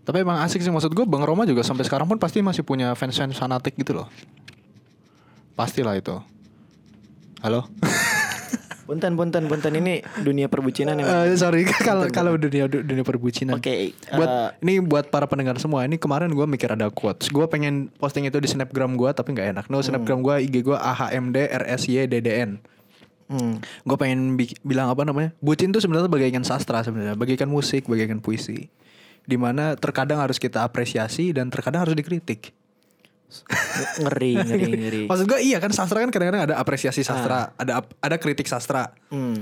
Tapi 0.00 0.24
emang 0.24 0.40
asik 0.42 0.58
sih 0.58 0.72
maksud 0.72 0.90
gue 0.90 1.04
Bang 1.04 1.22
Roma 1.22 1.44
juga 1.44 1.62
sampai 1.62 1.84
sekarang 1.84 2.08
pun 2.08 2.18
pasti 2.18 2.40
masih 2.40 2.64
punya 2.64 2.90
fans-fans 2.94 3.36
fanatik 3.36 3.76
gitu 3.76 3.94
loh. 3.94 4.08
Pastilah 5.60 5.92
itu. 5.92 6.16
Halo. 7.44 7.68
Punten 8.88 9.14
punten 9.14 9.46
punten 9.46 9.70
ini 9.78 10.02
dunia 10.18 10.50
perbucinan 10.50 10.98
emang. 10.98 11.30
Eh, 11.30 11.38
sorry 11.38 11.62
kalau 11.62 12.10
kalau 12.10 12.34
dunia 12.34 12.66
dunia 12.66 13.06
perbucinan. 13.06 13.62
Oke, 13.62 13.94
Buat 14.10 14.26
eh, 14.26 14.48
ini 14.66 14.82
buat 14.82 15.14
para 15.14 15.30
pendengar 15.30 15.62
semua. 15.62 15.86
Ini 15.86 15.94
kemarin 15.94 16.26
gue 16.34 16.42
mikir 16.42 16.74
ada 16.74 16.90
quotes. 16.90 17.30
Gue 17.30 17.46
pengen 17.46 17.86
posting 18.02 18.26
itu 18.26 18.42
di 18.42 18.50
snapgram 18.50 18.98
gue 18.98 19.06
tapi 19.14 19.30
nggak 19.30 19.46
enak. 19.54 19.64
No 19.70 19.78
snapgram 19.78 20.26
gue 20.26 20.42
IG 20.42 20.66
gue 20.66 20.74
ahmd 20.74 21.38
rsydddn. 21.38 22.58
hmm. 23.30 23.54
Gue 23.86 23.96
pengen 24.00 24.34
bi- 24.34 24.58
bilang 24.66 24.90
apa 24.90 25.06
namanya? 25.06 25.38
Bucin 25.38 25.70
tuh 25.70 25.78
sebenarnya 25.78 26.10
bagaikan 26.10 26.42
sastra 26.42 26.82
sebenarnya, 26.82 27.14
bagaikan 27.14 27.46
musik, 27.46 27.86
bagaikan 27.86 28.18
puisi. 28.18 28.74
Di 29.22 29.38
mana 29.38 29.78
terkadang 29.78 30.18
harus 30.18 30.42
kita 30.42 30.66
apresiasi 30.66 31.30
dan 31.30 31.46
terkadang 31.46 31.86
harus 31.86 31.94
dikritik. 31.94 32.50
Ngeri 33.98 34.32
ngeri 34.36 34.66
ngeri. 34.76 35.02
Maksud 35.10 35.26
gue 35.26 35.40
iya 35.40 35.58
kan 35.58 35.70
sastra 35.70 35.98
kan 35.98 36.08
kadang-kadang 36.08 36.44
ada 36.44 36.56
apresiasi 36.56 37.00
sastra, 37.00 37.54
ada 37.54 37.80
ap- 37.80 37.96
ada 37.96 38.16
kritik 38.16 38.44
sastra. 38.44 38.92
Hmm. 39.08 39.40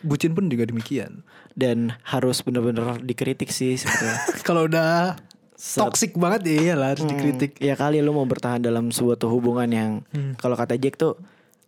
Bucin 0.00 0.32
pun 0.32 0.46
juga 0.46 0.64
demikian. 0.64 1.24
Dan 1.52 1.96
harus 2.04 2.40
bener-bener 2.40 3.00
dikritik 3.00 3.48
sih 3.48 3.74
sebetulnya. 3.74 4.16
Kalau 4.46 4.66
udah 4.66 5.16
toxic 5.56 6.12
banget 6.14 6.44
ya 6.46 6.56
iyalah 6.66 6.88
harus 6.92 7.04
dikritik. 7.06 7.56
Ya 7.58 7.72
kali 7.72 7.98
lu 7.98 8.12
mau 8.12 8.24
bertahan 8.24 8.60
dalam 8.60 8.88
suatu 8.90 9.28
hubungan 9.28 9.68
yang 9.68 9.90
Hmm. 10.12 10.36
kalau 10.36 10.52
kata 10.52 10.76
Jack 10.76 10.96
tuh 10.96 11.16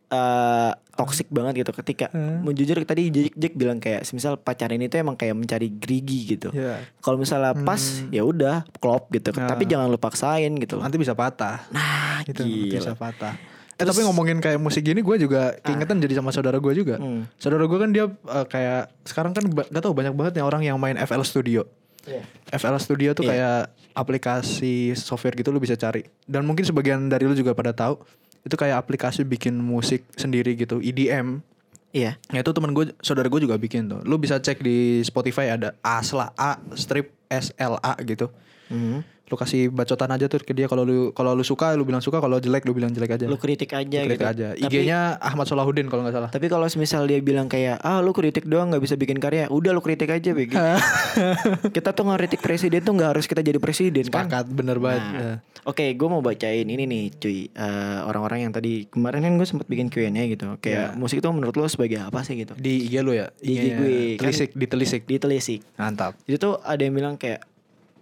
eh 0.09 0.71
toxic 0.95 1.29
banget 1.29 1.63
gitu 1.63 1.71
ketika 1.77 2.09
Hmm. 2.09 2.43
mau 2.43 2.51
jujur 2.51 2.75
tadi 2.83 3.07
Jack, 3.09 3.33
Jack 3.33 3.53
bilang 3.55 3.79
kayak 3.79 4.03
misal 4.09 4.35
pacaran 4.35 4.75
itu 4.77 4.97
emang 4.97 5.15
kayak 5.15 5.33
mencari 5.33 5.71
gerigi 5.71 6.35
gitu. 6.35 6.49
Iya. 6.51 6.83
Kalau 6.99 7.15
misalnya 7.15 7.55
pas 7.55 7.79
ya 8.09 8.23
udah 8.23 8.67
klop 8.77 9.07
gitu. 9.09 9.31
Nah. 9.31 9.47
Tapi 9.47 9.63
jangan 9.65 9.87
lu 9.87 9.97
paksain 9.97 10.51
gitu. 10.57 10.77
Nanti 10.77 10.97
bisa 10.97 11.13
patah. 11.13 11.69
Nah, 11.71 12.25
Gitu, 12.25 12.43
gila. 12.43 12.75
bisa 12.75 12.93
patah. 12.93 13.39
Eh 13.73 13.87
tapi 13.87 14.03
ngomongin 14.03 14.43
kayak 14.43 14.59
musik 14.59 14.83
gini 14.83 14.99
gue 14.99 15.17
juga 15.21 15.55
keingetan 15.61 16.03
jadi 16.03 16.19
sama 16.19 16.29
saudara 16.29 16.59
gue 16.59 16.73
juga. 16.73 16.99
Hmm. 16.99 17.31
Saudara 17.37 17.63
gue 17.63 17.79
kan 17.79 17.91
dia 17.91 18.05
eh, 18.09 18.47
kayak 18.49 18.91
sekarang 19.05 19.31
kan 19.31 19.45
gak 19.47 19.79
tau 19.79 19.95
banyak 19.95 20.11
banget 20.13 20.35
yang 20.35 20.47
orang 20.47 20.63
yang 20.65 20.77
main 20.77 20.99
FL 20.99 21.23
Studio. 21.23 21.63
Iya. 22.03 22.27
FL 22.51 22.75
Studio 22.77 23.13
tuh 23.13 23.23
Iya. 23.23 23.31
kayak 23.31 23.59
aplikasi 23.95 24.75
software 24.95 25.37
gitu 25.37 25.53
lu 25.53 25.61
bisa 25.61 25.77
cari. 25.77 26.03
Dan 26.25 26.43
mungkin 26.43 26.65
sebagian 26.65 27.07
dari 27.07 27.23
lu 27.23 27.35
juga 27.35 27.53
pada 27.53 27.71
tahu 27.71 28.03
itu 28.49 28.57
kayak 28.57 28.81
aplikasi 28.81 29.23
bikin 29.23 29.55
musik 29.61 30.09
sendiri 30.17 30.57
gitu, 30.57 30.81
EDM. 30.81 31.45
Iya. 31.93 32.21
Ya 32.33 32.41
itu 32.41 32.53
temen 32.53 32.73
gue, 32.77 32.93
saudara 33.01 33.29
gue 33.29 33.41
juga 33.41 33.57
bikin 33.57 33.89
tuh. 33.89 34.01
Lu 34.05 34.17
bisa 34.21 34.41
cek 34.41 34.61
di 34.61 35.01
Spotify 35.05 35.53
ada 35.53 35.77
ASLA 35.81 36.33
A 36.37 36.61
strip 36.77 37.13
SLA 37.29 37.93
gitu. 38.05 38.29
Hmm. 38.69 39.05
Lu 39.29 39.37
kasih 39.37 39.69
bacotan 39.69 40.09
aja 40.09 40.25
tuh 40.25 40.41
ke 40.41 40.53
dia 40.53 40.65
kalau 40.67 40.83
lu 40.83 41.13
kalau 41.13 41.37
lu 41.37 41.45
suka 41.45 41.77
lu 41.77 41.85
bilang 41.85 42.01
suka, 42.01 42.19
kalau 42.19 42.41
jelek 42.41 42.65
lu 42.65 42.73
bilang 42.73 42.91
jelek 42.91 43.15
aja. 43.15 43.25
Lu 43.29 43.37
kritik 43.37 43.71
aja 43.71 44.01
Kritik 44.03 44.17
gitu. 44.17 44.25
aja. 44.25 44.49
IG-nya 44.57 45.21
Ahmad 45.21 45.45
Solahuddin 45.45 45.87
kalau 45.87 46.03
nggak 46.03 46.17
salah. 46.17 46.31
Tapi 46.33 46.47
kalau 46.49 46.65
misal 46.67 47.05
dia 47.05 47.21
bilang 47.21 47.47
kayak 47.47 47.81
ah 47.81 48.01
lu 48.01 48.11
kritik 48.11 48.49
doang 48.49 48.73
nggak 48.73 48.81
bisa 48.81 48.97
bikin 48.97 49.21
karya, 49.21 49.47
udah 49.49 49.71
lu 49.71 49.81
kritik 49.81 50.09
aja 50.09 50.31
begitu. 50.33 50.57
kita 51.77 51.93
tuh 51.93 52.05
ngeritik 52.07 52.41
presiden 52.41 52.81
tuh 52.81 52.93
nggak 52.93 53.11
harus 53.17 53.27
kita 53.27 53.41
jadi 53.41 53.59
presiden 53.59 54.09
kan. 54.09 54.27
Sepakat 54.27 54.47
bener 54.49 54.79
banget. 54.79 55.03
Nah, 55.05 55.17
Ya. 55.19 55.35
Oke, 55.67 55.93
gue 55.93 56.09
mau 56.09 56.25
bacain 56.25 56.65
ini 56.65 56.89
nih, 56.89 57.05
cuy. 57.13 57.51
Eh, 57.51 57.99
orang-orang 58.01 58.49
yang 58.49 58.53
tadi 58.55 58.89
kemarin 58.89 59.21
kan 59.21 59.33
gue 59.37 59.45
sempat 59.45 59.69
bikin 59.69 59.93
Q&A 59.93 60.09
gitu. 60.27 60.49
Kayak 60.59 60.97
musik 60.97 61.21
itu 61.21 61.29
menurut 61.29 61.53
lo 61.53 61.69
sebagai 61.69 62.01
apa 62.01 62.25
sih 62.25 62.41
gitu? 62.41 62.57
Di 62.57 62.89
IG 62.89 63.05
lu 63.05 63.13
ya? 63.13 63.29
Di 63.37 63.53
IG 63.53 63.65
gue, 63.77 63.93
kan- 64.17 64.33
Telisik, 64.33 64.51
ditelisik. 64.57 65.03
Ditelisik. 65.05 65.61
Mantap. 65.77 66.17
Itu 66.25 66.41
tuh 66.41 66.55
ada 66.63 66.81
yang 66.81 66.97
bilang 66.97 67.21
kayak 67.21 67.45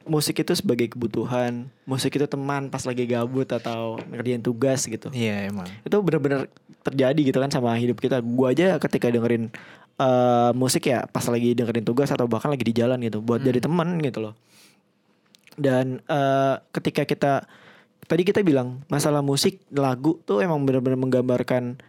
musik 0.07 0.41
itu 0.41 0.55
sebagai 0.55 0.87
kebutuhan, 0.95 1.67
musik 1.85 2.15
itu 2.15 2.25
teman 2.31 2.71
pas 2.71 2.83
lagi 2.87 3.05
gabut 3.05 3.47
atau 3.51 3.99
ngerjain 4.09 4.41
tugas 4.41 4.87
gitu. 4.87 5.11
Iya 5.11 5.51
emang. 5.51 5.67
Itu 5.83 5.99
bener-bener 6.01 6.47
terjadi 6.87 7.21
gitu 7.21 7.39
kan 7.43 7.51
sama 7.51 7.75
hidup 7.77 7.99
kita. 7.99 8.23
Gua 8.23 8.55
aja 8.55 8.79
ketika 8.79 9.11
dengerin 9.11 9.51
eh, 9.99 10.51
musik 10.55 10.87
ya 10.87 11.05
pas 11.11 11.27
lagi 11.27 11.53
dengerin 11.53 11.85
tugas 11.85 12.09
atau 12.15 12.31
bahkan 12.31 12.49
lagi 12.49 12.65
di 12.65 12.75
jalan 12.75 13.03
gitu, 13.03 13.19
buat 13.19 13.43
jadi 13.43 13.59
teman 13.59 13.99
gitu 14.01 14.31
loh. 14.31 14.35
Dan 15.59 16.01
eh, 16.07 16.55
ketika 16.71 17.03
kita 17.03 17.33
tadi 18.07 18.23
kita 18.23 18.47
bilang 18.47 18.87
masalah 18.87 19.21
musik 19.21 19.59
lagu 19.75 20.23
tuh 20.23 20.39
emang 20.39 20.63
benar-benar 20.63 20.97
menggambarkan 20.97 21.83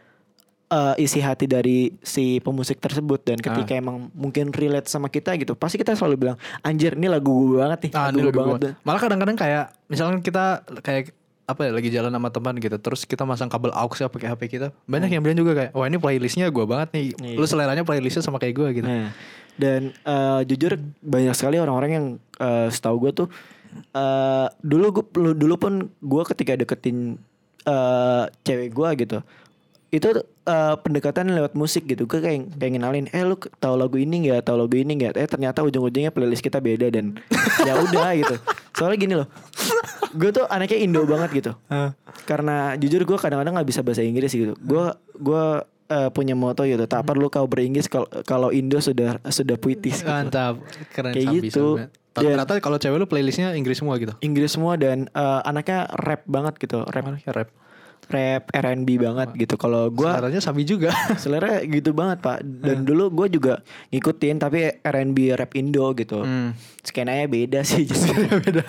eh, 0.68 0.96
isi 1.00 1.18
hati 1.18 1.46
dari 1.46 1.78
si 2.02 2.38
pemusik 2.38 2.78
tersebut 2.78 3.24
dan 3.24 3.38
ketika 3.38 3.74
emang 3.74 4.12
mungkin 4.14 4.50
relate 4.50 4.86
sama 4.86 5.08
kita 5.08 5.36
gitu 5.36 5.54
pasti 5.54 5.76
kita 5.76 5.94
selalu 5.94 6.16
bilang 6.18 6.38
anjir 6.60 6.94
ini 6.94 7.08
lagu 7.08 7.32
gue 7.48 7.58
banget 7.58 7.80
nih 7.84 7.92
Ah, 7.94 8.10
lagu 8.10 8.20
gue 8.22 8.34
banget 8.34 8.54
gua. 8.54 8.64
deh." 8.64 8.74
Malah 8.82 9.00
kadang-kadang 9.00 9.38
kayak 9.38 9.66
misalkan 9.86 10.20
kita 10.20 10.46
kayak 10.82 11.12
apa 11.46 11.62
ya 11.62 11.72
lagi 11.72 11.88
jalan 11.90 12.12
sama 12.12 12.28
teman 12.28 12.56
gitu 12.58 12.76
terus 12.78 13.02
kita 13.02 13.24
masang 13.24 13.48
kabel 13.48 13.72
aux 13.72 13.88
ya 13.90 14.06
pakai 14.06 14.28
HP 14.28 14.42
kita 14.50 14.68
banyak 14.84 15.08
yang 15.10 15.24
bilang 15.24 15.36
juga 15.38 15.56
kayak 15.56 15.72
wah 15.72 15.86
ini 15.86 15.96
playlistnya 15.96 16.48
gue 16.48 16.66
banget 16.66 16.92
nih 16.92 17.06
Iya. 17.16 17.36
lu 17.36 17.46
seleranya 17.46 17.82
playlistnya 17.82 18.20
sama 18.20 18.36
kayak 18.36 18.52
gue 18.54 18.68
gitu 18.74 18.86
Nah, 18.86 19.16
dan 19.56 19.96
eh, 19.96 20.42
jujur 20.44 20.76
banyak 21.00 21.32
sekali 21.32 21.56
orang-orang 21.56 21.90
yang 21.90 22.06
eh, 22.38 22.68
setahu 22.68 23.00
gue 23.02 23.12
tuh 23.16 23.28
eh, 23.90 24.48
dulu 24.60 24.86
gue 24.94 25.04
dulu 25.34 25.56
pun 25.56 25.74
gue 25.88 26.24
ketika 26.28 26.54
deketin 26.54 27.16
eh, 27.64 28.24
cewek 28.44 28.70
gue 28.70 28.90
gitu 29.00 29.18
itu 29.90 30.10
eh, 30.48 30.76
pendekatan 30.80 31.28
lewat 31.30 31.54
musik 31.54 31.84
gitu. 31.86 32.08
Gue 32.08 32.24
kayak 32.24 32.56
kayak 32.56 32.72
ngenalin 32.74 33.06
eh 33.12 33.22
lu 33.22 33.36
tahu 33.36 33.76
lagu 33.76 34.00
ini 34.00 34.26
nggak? 34.26 34.48
Tahu 34.48 34.58
lagu 34.58 34.74
ini 34.74 34.96
nggak? 34.96 35.14
Eh 35.14 35.28
ternyata 35.28 35.62
ujung-ujungnya 35.62 36.10
playlist 36.10 36.42
kita 36.42 36.58
beda 36.58 36.88
dan 36.88 37.20
ya 37.68 37.76
udah 37.76 38.16
gitu. 38.16 38.36
Soalnya 38.74 38.98
gini 38.98 39.14
loh 39.20 39.28
gue 40.08 40.32
tuh 40.32 40.48
anaknya 40.48 40.80
Indo 40.80 41.04
banget 41.04 41.30
gitu. 41.36 41.52
Karena 42.24 42.74
jujur 42.76 43.04
gue 43.04 43.18
kadang-kadang 43.20 43.54
nggak 43.60 43.68
bisa 43.68 43.84
bahasa 43.84 44.02
Inggris 44.02 44.32
gitu. 44.32 44.56
Gue 44.58 44.90
gue 45.14 45.44
eh, 45.88 46.10
punya 46.10 46.34
moto 46.34 46.64
gitu. 46.64 46.84
Tak 46.84 47.04
perlu 47.04 47.28
kau 47.28 47.46
beringgris 47.46 47.86
kalau 47.86 48.08
kalau 48.24 48.50
Indo 48.50 48.80
sudah 48.80 49.20
sudah 49.24 49.60
puitis 49.60 50.02
gitu. 50.02 50.10
mantap. 50.10 50.64
Keren 50.92 51.14
Kayak 51.14 51.28
gitu. 51.44 51.84
tapi 52.18 52.34
Dan- 52.34 52.42
ternyata 52.42 52.58
kalau 52.58 52.82
cewek 52.82 52.98
lu 52.98 53.06
playlistnya 53.06 53.54
Inggris 53.54 53.78
semua 53.78 53.94
gitu? 54.02 54.16
Inggris 54.24 54.50
semua 54.50 54.74
dan 54.74 55.06
eh, 55.08 55.40
anaknya 55.44 55.86
rap 55.94 56.24
banget 56.26 56.58
gitu. 56.58 56.82
Rap. 56.82 57.04
Mana 57.04 57.20
ya 57.22 57.32
rap 57.32 57.52
rap 58.08 58.50
R&B 58.52 58.90
banget 59.00 59.30
gitu. 59.36 59.56
Kalau 59.60 59.92
gue 59.92 60.08
Seleranya 60.08 60.42
sabi 60.42 60.64
juga. 60.64 60.92
Selera 61.22 61.62
gitu 61.64 61.92
banget 61.92 62.24
pak. 62.24 62.44
Dan 62.44 62.88
dulu 62.88 63.12
gue 63.24 63.40
juga 63.40 63.64
ngikutin 63.92 64.36
tapi 64.40 64.80
R&B 64.82 65.18
rap 65.36 65.52
Indo 65.56 65.92
gitu. 65.96 66.24
Hmm. 66.24 66.56
skenanya 66.84 67.28
beda 67.28 67.60
sih 67.68 67.84
justru. 67.90 68.16
Beda. 68.40 68.64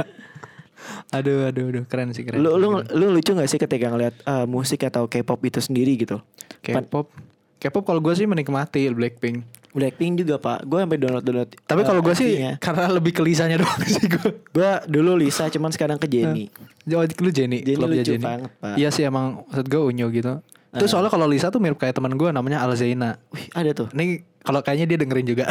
Aduh 1.15 1.49
aduh 1.49 1.71
aduh. 1.71 1.85
Keren 1.87 2.13
sih 2.13 2.27
keren 2.27 2.43
lu 2.43 2.59
lu 2.59 2.83
lu 2.83 3.07
lucu 3.15 3.33
gak 3.33 3.49
sih 3.49 3.61
ketika 3.61 3.89
ngeliat 3.89 4.15
eh, 4.27 4.47
musik 4.47 4.83
atau 4.85 5.07
K-pop 5.07 5.39
itu 5.47 5.63
sendiri 5.63 5.95
gitu? 5.95 6.19
K-pop? 6.61 7.15
K-pop 7.59 7.85
kalau 7.87 7.99
gue 8.03 8.15
sih 8.15 8.27
menikmati 8.27 8.91
Blackpink. 8.91 9.43
Blackpink 9.75 10.25
juga 10.25 10.41
pak. 10.41 10.67
Gue 10.67 10.83
sampai 10.83 10.99
download 10.99 11.25
download 11.25 11.51
tapi 11.69 11.83
kalau 11.85 12.01
gue 12.01 12.15
sih 12.17 12.41
nya 12.41 12.53
karena 12.59 12.89
lebih 12.91 13.13
ke 13.15 13.23
Lisanya 13.23 13.61
doang 13.61 13.83
sih 13.85 14.09
gue 14.09 14.29
gue 14.57 14.71
dulu 14.89 15.15
Lisa 15.21 15.47
cuman 15.53 15.71
sekarang 15.71 16.01
ke 16.01 16.09
Jennie 16.09 16.49
Jauh 16.89 17.05
lu 17.05 17.31
Jenny, 17.31 17.61
Jenny 17.61 17.77
klubnya 17.77 18.01
lucu 18.01 18.11
Jenny. 18.11 18.25
banget, 18.25 18.51
Pak. 18.57 18.75
Iya 18.75 18.89
sih 18.89 19.05
emang 19.05 19.45
maksud 19.45 19.67
gue 19.67 19.81
unyu 19.83 20.09
gitu. 20.11 20.41
Itu 20.69 20.85
soalnya 20.85 21.09
kalau 21.09 21.25
Lisa 21.25 21.49
tuh 21.49 21.59
mirip 21.59 21.77
kayak 21.77 21.93
teman 21.93 22.13
gue 22.13 22.29
namanya 22.29 22.61
Alzaina. 22.61 23.17
Wih 23.29 23.49
ada 23.51 23.73
tuh 23.73 23.89
Ini 23.91 24.21
kalau 24.39 24.61
kayaknya 24.61 24.87
dia 24.87 24.99
dengerin 24.99 25.27
juga. 25.27 25.45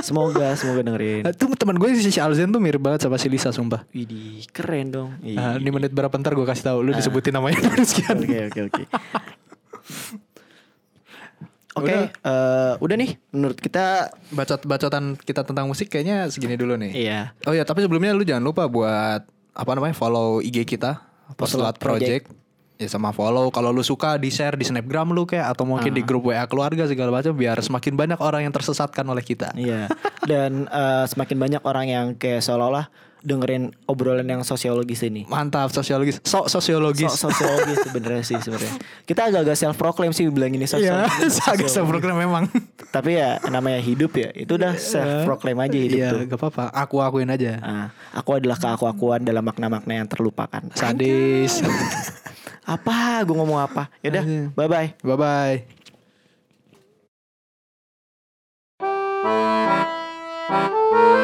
semoga 0.00 0.54
semoga 0.54 0.82
dengerin 0.82 1.22
Itu 1.24 1.50
teman 1.52 1.76
gue 1.76 1.90
si 1.94 2.14
Alzain 2.16 2.46
tuh 2.46 2.58
mirip 2.58 2.78
banget 2.78 3.02
sama 3.02 3.14
si 3.16 3.26
Lisa 3.26 3.50
sumpah. 3.50 3.82
Widih 3.90 4.42
keren 4.48 4.88
dong 4.88 5.10
Nah, 5.20 5.54
ini 5.56 5.68
menit 5.68 5.90
berapa 5.90 6.10
ntar 6.12 6.32
gue 6.32 6.42
kasih 6.42 6.64
tahu 6.64 6.78
lu 6.80 6.90
disebutin 6.92 7.32
namanya 7.32 7.58
sekian. 7.84 8.18
Oke 8.18 8.38
oke 8.48 8.60
oke. 8.66 8.82
Oke, 11.72 11.88
Udah. 11.88 12.04
eh, 12.04 12.72
udah 12.78 12.96
nih 12.98 13.10
menurut 13.32 13.56
kita 13.56 14.12
Bacot-bacotan 14.28 15.16
kita 15.16 15.40
tentang 15.40 15.64
musik 15.64 15.88
kayaknya 15.88 16.28
segini 16.28 16.52
dulu 16.52 16.76
nih. 16.76 16.92
iya. 16.92 17.32
Oh 17.42 17.52
ya, 17.52 17.64
tapi 17.64 17.80
sebelumnya 17.80 18.12
lu 18.12 18.22
jangan 18.22 18.44
lupa 18.44 18.68
buat 18.68 19.24
apa 19.52 19.70
namanya 19.76 19.92
follow 19.96 20.40
IG 20.40 20.64
kita 20.64 21.12
Postulat 21.36 21.76
Project. 21.80 22.28
Project. 22.28 22.40
Ya 22.80 22.88
sama 22.90 23.14
follow 23.14 23.52
kalau 23.54 23.70
lu 23.70 23.84
suka 23.86 24.18
di 24.18 24.32
share 24.32 24.58
di 24.58 24.66
snapgram 24.66 25.14
lu 25.14 25.22
kayak 25.22 25.54
atau 25.54 25.62
mungkin 25.62 25.94
di 25.94 26.02
grup 26.02 26.26
WA 26.26 26.42
keluarga 26.50 26.82
segala 26.90 27.14
macam 27.14 27.30
biar 27.30 27.54
semakin 27.62 27.94
banyak 27.94 28.18
orang 28.18 28.48
yang 28.48 28.50
tersesatkan 28.50 29.06
oleh 29.06 29.22
kita. 29.22 29.54
Iya. 29.54 29.86
Dan 30.26 30.66
eh, 30.66 31.04
semakin 31.06 31.36
banyak 31.38 31.62
orang 31.62 31.86
yang 31.86 32.06
kayak 32.18 32.42
seolah-olah 32.42 32.90
dengerin 33.22 33.70
obrolan 33.86 34.26
yang 34.26 34.42
sosiologis 34.42 35.06
ini. 35.06 35.24
Mantap, 35.30 35.70
sosiologis. 35.70 36.18
Sok 36.26 36.50
sosiologis. 36.50 37.14
So 37.14 37.30
sosiologis 37.30 37.78
sebenarnya 37.86 38.22
sih 38.26 38.38
sebenarnya. 38.42 38.74
Kita 39.06 39.30
agak-agak 39.30 39.56
self 39.56 39.76
proclaim 39.78 40.12
sih 40.12 40.26
bilang 40.28 40.50
ini 40.52 40.66
iya, 40.66 40.70
sosiologis. 40.70 41.34
Iya, 41.38 41.46
agak 41.54 41.70
self 41.70 41.86
proclaim 41.88 42.18
memang. 42.18 42.44
Tapi 42.90 43.16
ya 43.16 43.38
namanya 43.48 43.78
hidup 43.78 44.12
ya, 44.18 44.34
itu 44.34 44.58
udah 44.58 44.74
iya. 44.74 44.82
self 44.82 45.24
proclaim 45.24 45.58
aja 45.62 45.78
hidup 45.78 45.98
yeah, 45.98 46.10
tuh. 46.12 46.20
Iya, 46.26 46.30
gak 46.34 46.38
apa-apa. 46.42 46.64
Aku 46.74 46.96
akuin 47.00 47.30
aja. 47.30 47.52
Nah, 47.62 47.88
aku 48.10 48.42
adalah 48.42 48.58
keaku-akuan 48.58 49.22
dalam 49.22 49.46
makna-makna 49.46 50.02
yang 50.02 50.08
terlupakan. 50.10 50.62
Sadis. 50.74 51.62
apa? 52.74 53.22
Gue 53.22 53.38
ngomong 53.38 53.62
apa? 53.62 53.88
Ya 54.02 54.12
udah, 54.12 54.24
iya. 54.26 54.44
bye-bye. 54.52 54.88
Bye-bye. 55.00 55.82
Thank 60.52 61.16
you. 61.16 61.21